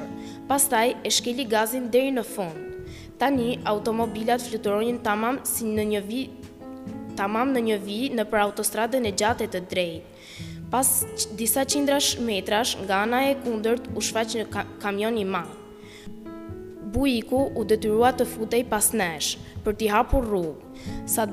Pastaj 0.49 0.91
e 1.07 1.11
shkeli 1.15 1.45
gazin 1.51 1.87
deri 1.91 2.11
në 2.17 2.25
fund. 2.27 2.91
Tani 3.19 3.53
automobilat 3.67 4.43
fluturonin 4.43 4.99
tamam 5.07 5.39
si 5.47 5.63
në 5.71 5.87
një 5.93 6.03
vi 6.09 6.25
tamam 7.17 7.53
në 7.55 7.61
një 7.69 7.77
vi 7.87 8.01
në 8.19 8.27
për 8.29 8.41
autostradën 8.43 9.07
e 9.09 9.13
gjatë 9.23 9.47
të 9.55 9.63
drejtë. 9.71 10.46
Pas 10.67 11.05
disa 11.31 11.63
qindrash 11.63 12.17
metrash, 12.19 12.75
nga 12.83 13.03
ana 13.07 13.21
e 13.29 13.35
kundërt 13.43 13.87
u 13.95 14.01
shfaq 14.03 14.33
një 14.39 14.45
kamion 14.83 15.15
i 15.15 15.23
madh. 15.23 15.53
Bujiku 16.91 17.39
u 17.55 17.63
detyrua 17.63 18.09
të 18.15 18.25
futej 18.27 18.65
pas 18.67 18.89
nesh, 18.91 19.37
për 19.63 19.77
t'i 19.79 19.87
hapur 19.91 20.25
rrugë. 20.27 20.89
Sa, 21.13 21.23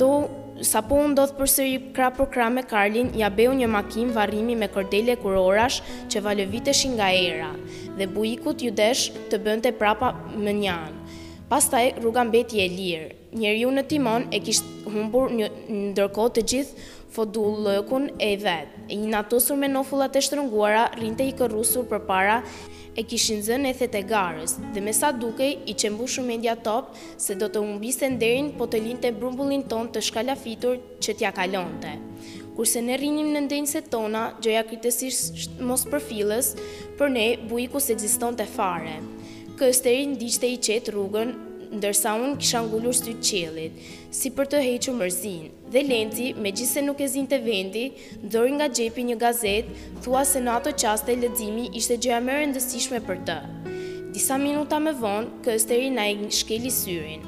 sa 0.71 0.83
po 0.87 0.99
ndodh 1.11 1.35
përse 1.39 1.67
i 1.67 1.81
kra 1.97 2.13
për 2.15 2.29
kra 2.37 2.47
me 2.51 2.63
Karlin, 2.71 3.11
ja 3.19 3.27
beu 3.41 3.51
një 3.59 3.67
makim 3.75 4.13
varrimi 4.15 4.55
me 4.61 4.71
kordele 4.71 5.17
kurorash 5.19 5.81
që 6.15 6.23
valëviteshin 6.29 6.95
nga 7.01 7.11
era, 7.11 7.51
dhe 7.99 8.07
bujikut 8.15 8.63
ju 8.63 8.71
desh 8.71 9.09
të 9.33 9.43
bënte 9.47 9.75
prapa 9.83 10.13
më 10.31 10.55
njanë. 10.61 11.19
Pastaj 11.51 11.85
rruga 11.99 12.23
mbeti 12.31 12.63
e 12.63 12.71
lirë. 12.71 13.11
ju 13.35 13.71
në 13.75 13.83
timon 13.91 14.29
e 14.31 14.39
kishte 14.39 14.91
humbur 14.91 15.27
një 15.35 15.49
ndërkohë 15.75 16.33
të 16.37 16.43
gjithë 16.51 16.89
fodullëkun 17.15 18.09
e 18.31 18.37
vet 18.47 18.74
e 18.89 18.95
një 18.97 19.09
natosur 19.13 19.57
me 19.57 19.69
nofullat 19.71 20.17
e 20.19 20.23
shtërënguara 20.25 20.85
rinte 20.99 21.25
i 21.27 21.35
kërrusur 21.39 21.87
për 21.91 22.03
para 22.09 22.39
e 22.95 23.03
kishin 23.11 23.41
zënë 23.43 23.71
e 23.73 23.77
thete 23.81 24.03
garës 24.11 24.57
dhe 24.75 24.83
me 24.85 24.93
sa 24.95 25.11
duke 25.13 25.45
i 25.49 25.75
qembu 25.83 26.07
shumë 26.11 26.29
mendja 26.31 26.55
top 26.67 26.93
se 27.21 27.37
do 27.41 27.49
të 27.51 27.63
umbiste 27.65 28.09
nderin 28.13 28.53
po 28.59 28.69
të 28.71 28.83
linte 28.89 29.13
brumbullin 29.17 29.65
ton 29.73 29.89
të 29.95 30.03
shkalla 30.09 30.37
fitur 30.37 30.77
që 31.03 31.17
tja 31.21 31.33
kalonte. 31.35 31.95
Kurse 32.55 32.81
ne 32.87 32.95
rinim 33.01 33.33
në 33.35 33.41
ndenjë 33.49 33.67
se 33.73 33.81
tona, 33.91 34.27
gjëja 34.45 34.61
kritesisht 34.69 35.57
mos 35.59 35.83
përfilës, 35.91 36.53
për 37.01 37.11
ne 37.11 37.25
bujku 37.51 37.81
se 37.83 37.97
gjiston 37.99 38.37
të 38.39 38.47
fare. 38.53 39.01
Kësterin 39.59 40.15
diqte 40.21 40.47
i 40.53 40.61
qetë 40.63 40.95
rrugën 40.95 41.33
ndërsa 41.79 42.13
unë 42.23 42.39
kisha 42.43 42.61
ngullur 42.67 42.95
sty 42.97 43.15
qelit, 43.29 43.79
si 44.19 44.31
për 44.37 44.49
të 44.53 44.61
hequ 44.67 44.91
mërzin, 44.99 45.47
dhe 45.75 45.83
lenti, 45.87 46.27
me 46.45 46.53
gjithse 46.55 46.83
nuk 46.87 47.01
e 47.03 47.09
zinë 47.15 47.31
të 47.33 47.39
vendi, 47.47 47.83
ndori 48.25 48.55
nga 48.59 48.69
gjepi 48.79 49.05
një 49.09 49.17
gazet, 49.25 49.71
thua 50.05 50.23
se 50.31 50.43
në 50.45 50.55
ato 50.59 50.75
qaste 50.83 51.15
e 51.15 51.19
ledzimi 51.25 51.67
ishte 51.81 51.99
gjëja 52.07 52.21
më 52.29 52.39
rëndësishme 52.39 53.01
për 53.09 53.21
të. 53.31 53.39
Disa 54.15 54.37
minuta 54.39 54.79
me 54.79 54.93
vonë, 55.03 55.33
kësteri 55.47 55.91
na 55.97 56.07
e 56.13 56.31
shkeli 56.39 56.71
syrin. 56.71 57.25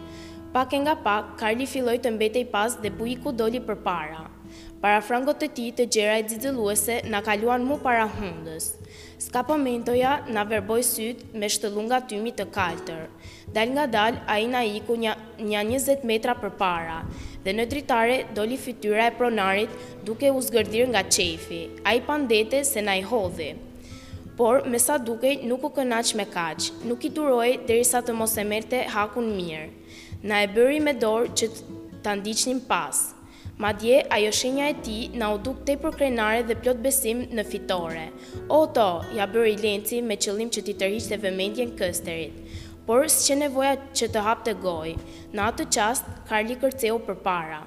Pak 0.55 0.73
e 0.79 0.83
nga 0.85 0.95
pak, 1.07 1.35
Karli 1.41 1.67
filloj 1.69 1.97
të 2.01 2.15
mbetej 2.15 2.47
pas 2.55 2.79
dhe 2.83 2.91
bujiku 2.99 3.33
doli 3.37 3.61
për 3.61 3.83
para. 3.89 4.23
Para 4.81 5.03
frangot 5.05 5.41
të 5.43 5.49
ti 5.57 5.65
të 5.77 5.89
gjera 5.95 6.15
e 6.21 6.27
dzidëluese, 6.31 7.01
na 7.11 7.19
kaluan 7.27 7.65
mu 7.67 7.77
para 7.83 8.07
hundës. 8.07 8.71
Ska 9.27 9.41
po 9.43 9.57
mentoja, 9.59 10.11
na 10.31 10.45
verboj 10.47 10.85
sytë 10.87 11.33
me 11.35 11.49
shtëllunga 11.51 11.99
tymi 12.07 12.31
të 12.39 12.45
kalëtër. 12.55 13.09
Dal 13.55 13.73
nga 13.75 13.85
dal, 13.91 14.21
a 14.23 14.37
i 14.39 14.45
na 14.47 14.61
iku 14.63 14.95
një, 15.03 15.17
20 15.43 16.05
metra 16.07 16.37
për 16.39 16.53
para, 16.61 17.01
dhe 17.43 17.51
në 17.57 17.65
dritare 17.73 18.19
doli 18.39 18.55
fytyra 18.55 19.09
e 19.11 19.15
pronarit 19.19 19.75
duke 20.07 20.31
u 20.31 20.39
zgërdir 20.47 20.87
nga 20.95 21.03
qefi, 21.03 21.59
a 21.83 21.97
i 21.99 22.05
pandete 22.07 22.63
se 22.71 22.85
na 22.87 22.95
i 23.01 23.03
hodhi. 23.03 23.51
Por, 24.39 24.63
me 24.63 24.79
sa 24.79 24.95
duke, 25.11 25.35
nuk 25.43 25.67
u 25.67 25.73
kënaq 25.81 26.15
me 26.23 26.29
kaq, 26.37 26.71
nuk 26.87 27.03
i 27.03 27.11
duroj 27.19 27.51
derisa 27.67 28.05
të 28.07 28.15
mos 28.15 28.39
e 28.39 28.47
merte 28.47 28.85
hakun 28.95 29.35
mirë. 29.35 29.67
Na 30.23 30.45
e 30.47 30.53
bëri 30.55 30.79
me 30.87 30.95
dorë 31.03 31.35
që 31.35 31.51
të 32.07 32.19
ndiqnim 32.23 32.63
pasë. 32.71 33.16
Madje, 33.59 34.05
ajo 34.11 34.31
shenja 34.31 34.69
e 34.69 34.75
ti 34.85 35.09
na 35.17 35.33
u 35.35 35.39
duk 35.41 35.63
i 35.73 35.79
përkrenare 35.81 36.43
dhe 36.45 36.55
plot 36.61 36.77
besim 36.85 37.23
në 37.33 37.45
fitore. 37.51 38.03
Oto, 38.53 39.01
ja 39.17 39.25
bëri 39.25 39.55
lenci 39.57 40.03
me 40.05 40.19
qëllim 40.21 40.51
që 40.53 40.63
ti 40.67 40.75
tërhiqë 40.77 41.13
dhe 41.15 41.19
vëmendjen 41.23 41.71
kësterit. 41.79 42.35
Por, 42.85 43.07
së 43.09 43.23
që 43.31 43.37
nevoja 43.41 43.79
që 43.97 44.09
të 44.13 44.25
hap 44.27 44.43
të 44.45 44.53
goj, 44.61 44.91
në 45.33 45.47
atë 45.47 45.67
qast, 45.73 46.05
Karli 46.29 46.59
kërceu 46.61 46.99
për 47.07 47.17
para. 47.25 47.63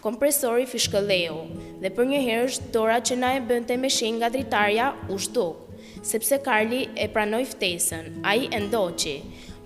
Kompresori 0.00 0.64
fishkëleu, 0.68 1.36
dhe 1.84 1.92
për 1.96 2.08
një 2.14 2.22
herësht, 2.24 2.72
dora 2.72 2.96
që 3.04 3.20
na 3.20 3.34
e 3.36 3.44
bënte 3.48 3.76
me 3.80 3.92
shenjë 3.92 4.22
nga 4.22 4.32
dritarja, 4.32 4.88
u 5.12 5.18
shduk, 5.20 5.60
sepse 6.04 6.40
Karli 6.44 6.86
e 6.96 7.04
pranoj 7.08 7.44
ftesën, 7.52 8.22
a 8.24 8.32
i 8.36 8.48
endoqi. 8.62 9.18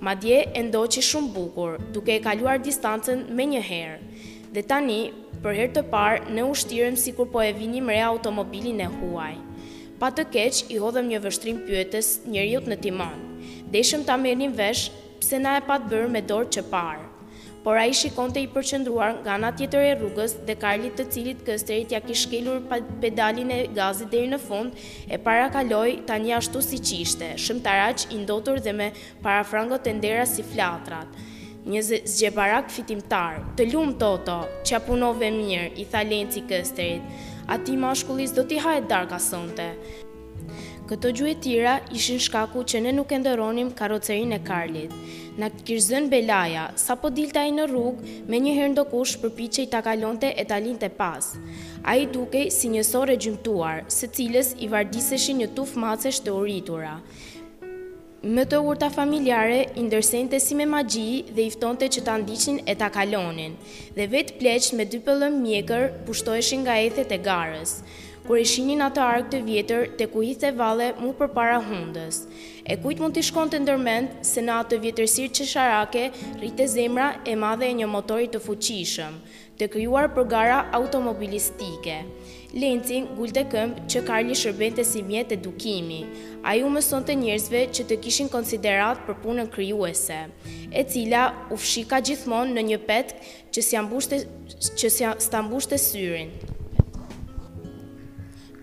Madje, 0.03 0.43
endoqi 0.59 1.07
shumë 1.12 1.33
bukur, 1.38 1.79
duke 1.95 2.19
e 2.19 2.19
kaluar 2.27 2.59
distancen 2.59 3.29
me 3.31 3.47
një 3.55 3.62
herë. 3.71 4.05
Dhe 4.51 4.62
tani, 4.64 5.01
Për 5.42 5.55
herë 5.55 5.72
të 5.77 5.83
parë, 5.92 6.31
ne 6.35 6.42
ushtirem 6.51 6.96
si 6.98 7.12
kur 7.14 7.29
po 7.31 7.42
e 7.44 7.53
vinim 7.55 7.90
re 7.92 7.98
automobilin 8.03 8.81
e 8.83 8.88
huaj. 8.94 9.37
Pa 10.01 10.09
të 10.14 10.24
keq, 10.35 10.64
i 10.74 10.79
hodhëm 10.83 11.11
një 11.12 11.20
vështrim 11.27 11.61
pyetës 11.68 12.09
njëriut 12.27 12.66
në 12.72 12.79
timon. 12.83 13.20
Deshëm 13.74 14.03
ta 14.09 14.16
mërë 14.18 14.40
një 14.40 14.48
vesh, 14.59 14.88
pse 15.22 15.38
na 15.42 15.55
e 15.61 15.62
patë 15.68 15.92
bërë 15.92 16.11
me 16.16 16.24
dorë 16.31 16.51
që 16.57 16.64
parë. 16.74 17.07
Por 17.62 17.77
a 17.79 17.85
i 17.90 17.94
shikon 17.98 18.33
të 18.35 18.42
i 18.46 18.51
përqëndruar 18.55 19.16
nga 19.24 19.35
nga 19.42 19.51
tjetër 19.61 19.85
e 19.87 19.94
rrugës 20.01 20.35
dhe 20.48 20.55
karlit 20.62 20.94
të 20.98 21.07
cilit 21.14 21.40
kësterit 21.46 21.94
ja 21.94 22.01
kishkelur 22.07 22.62
pedalin 23.03 23.51
e 23.55 23.59
gazit 23.79 24.14
dhe 24.14 24.24
i 24.24 24.29
në 24.35 24.38
fund, 24.46 24.74
e 25.11 25.16
para 25.27 25.48
kaloj 25.55 25.88
ta 26.09 26.18
një 26.22 26.38
ashtu 26.38 26.62
si 26.70 26.79
qishte, 26.83 27.35
shëmë 27.37 27.62
i 27.62 28.14
indotur 28.18 28.59
dhe 28.66 28.72
me 28.81 28.92
parafrangot 29.22 29.87
e 29.87 29.92
ndera 30.01 30.27
si 30.27 30.42
flatrat 30.53 31.27
një 31.66 31.81
zgjebarak 32.07 32.71
fitimtar, 32.71 33.40
të 33.59 33.64
lumë 33.73 33.99
toto, 33.99 34.38
që 34.66 34.77
apunove 34.79 35.31
mirë, 35.35 35.71
i 35.83 35.87
thalenci 35.90 36.44
kësterit, 36.47 37.25
ati 37.51 37.75
ma 37.77 37.90
shkullis 37.99 38.35
do 38.37 38.44
t'i 38.47 38.61
hajt 38.62 38.87
darka 38.90 39.18
sonte. 39.21 39.73
Këto 40.88 41.11
gjuhet 41.12 41.42
tira 41.44 41.75
ishin 41.92 42.16
shkaku 42.21 42.62
që 42.64 42.81
ne 42.87 42.92
nuk 42.97 43.11
enderonim 43.12 43.75
karocerin 43.77 44.33
e 44.33 44.38
Karlit. 44.40 44.92
Në 45.38 45.51
kërëzën 45.66 46.07
Belaja, 46.11 46.62
sa 46.81 46.97
po 46.99 47.11
dilta 47.14 47.42
i 47.47 47.53
në 47.55 47.66
rrugë, 47.71 48.12
me 48.27 48.40
një 48.42 48.55
herë 48.57 48.71
ndokush 48.73 49.18
përpi 49.23 49.51
që 49.55 49.66
i 49.66 49.68
takalonte 49.75 50.31
e 50.33 50.47
talin 50.51 50.81
të 50.81 50.88
pas. 50.99 51.35
A 51.85 51.99
i 52.01 52.09
dukej 52.11 52.47
si 52.51 52.73
njësore 52.73 53.18
gjymtuar, 53.21 53.85
se 53.92 54.09
cilës 54.16 54.55
i 54.64 54.71
vardiseshi 54.73 55.37
një 55.42 55.53
tuf 55.59 55.77
macesh 55.79 56.23
të 56.25 56.33
uritura. 56.40 56.97
Më 58.19 58.45
të 58.51 58.59
urta 58.67 58.89
familjare, 58.91 59.61
indërsejnë 59.79 60.31
të 60.33 60.39
si 60.43 60.57
me 60.59 60.65
magji 60.67 61.21
dhe 61.31 61.45
ifton 61.47 61.77
të 61.79 61.87
që 61.95 62.01
të 62.09 62.15
ndishin 62.23 62.57
e 62.67 62.75
të 62.75 62.89
kalonin, 62.91 63.53
dhe 63.95 64.07
vetë 64.11 64.35
pleqë 64.41 64.75
me 64.75 64.87
dy 64.91 64.99
pëllëm 65.07 65.37
mjekër 65.45 65.85
pushtoheshin 66.03 66.65
nga 66.65 66.75
ethet 66.83 67.15
e 67.15 67.19
garës. 67.23 67.77
Kër 68.27 68.41
ishinin 68.43 68.83
atë 68.83 69.01
ark 69.07 69.29
të 69.31 69.39
vjetër, 69.47 69.87
të 70.03 70.09
kuhit 70.11 70.43
dhe 70.43 70.51
vale 70.59 70.89
mu 70.99 71.13
për 71.15 71.31
para 71.39 71.61
hundës. 71.63 72.25
E 72.67 72.75
kujt 72.83 72.99
mund 73.01 73.15
të 73.15 73.23
shkon 73.31 73.55
të 73.55 73.63
ndërmend 73.63 74.27
se 74.27 74.43
në 74.43 74.57
atë 74.67 74.81
vjetërsir 74.83 75.31
që 75.39 75.47
sharake, 75.55 76.09
rritë 76.43 76.67
zemra 76.75 77.13
e 77.23 77.39
madhe 77.39 77.71
e 77.71 77.79
një 77.79 77.87
motori 77.87 78.27
të 78.35 78.43
fuqishëm, 78.51 79.23
të 79.63 79.71
kryuar 79.77 80.11
për 80.19 80.29
gara 80.35 80.59
automobilistike. 80.75 82.03
Lencin, 82.57 83.09
gull 83.19 83.29
të 83.37 83.43
këmë, 83.53 83.83
që 83.93 84.01
Karli 84.09 84.33
shërbente 84.37 84.85
si 84.89 85.03
mjetë 85.05 85.37
edukimi. 85.37 85.99
A 86.49 86.55
ju 86.57 86.69
sonë 86.81 87.05
të 87.07 87.15
njërzve 87.21 87.61
që 87.77 87.85
të 87.91 87.97
kishin 88.01 88.29
konsiderat 88.33 89.03
për 89.07 89.17
punën 89.23 89.51
kryuese, 89.53 90.23
e 90.73 90.85
cila 90.89 91.27
u 91.53 91.57
fshika 91.61 92.01
gjithmonë 92.01 92.57
në 92.57 92.63
një 92.71 92.79
petë 92.89 93.21
që 93.53 94.81
së 94.81 94.93
si 94.97 95.37
ambushte 95.43 95.79
syrin. 95.79 96.33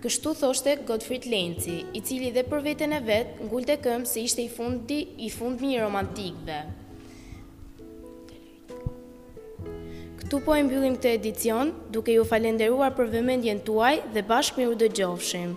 Kështu 0.02 0.34
thoshte 0.40 0.76
Gottfried 0.86 1.26
Lenci, 1.30 1.84
i 1.94 2.00
cili 2.00 2.32
dhe 2.34 2.42
për 2.50 2.66
vetën 2.66 2.90
e 2.90 2.98
vetë 3.06 3.46
ngullë 3.46 3.70
të 3.70 3.78
këmë 3.86 4.06
se 4.10 4.20
ishte 4.26 4.42
i 4.42 4.48
fundi 4.58 4.98
i 5.22 5.30
fundmi 5.38 5.76
i 5.76 5.80
romantikve. 5.82 6.58
Këtu 10.26 10.38
po 10.42 10.54
e 10.58 10.62
mbyllim 10.66 10.94
të 11.02 11.10
edicion, 11.18 11.68
duke 11.96 12.16
ju 12.16 12.24
falenderuar 12.32 12.90
për 12.96 13.12
vëmendjen 13.12 13.62
tuaj 13.70 13.94
dhe 14.18 14.26
bashkë 14.34 14.64
mirë 14.64 14.80
dë 14.82 14.90
gjofshim. 15.00 15.56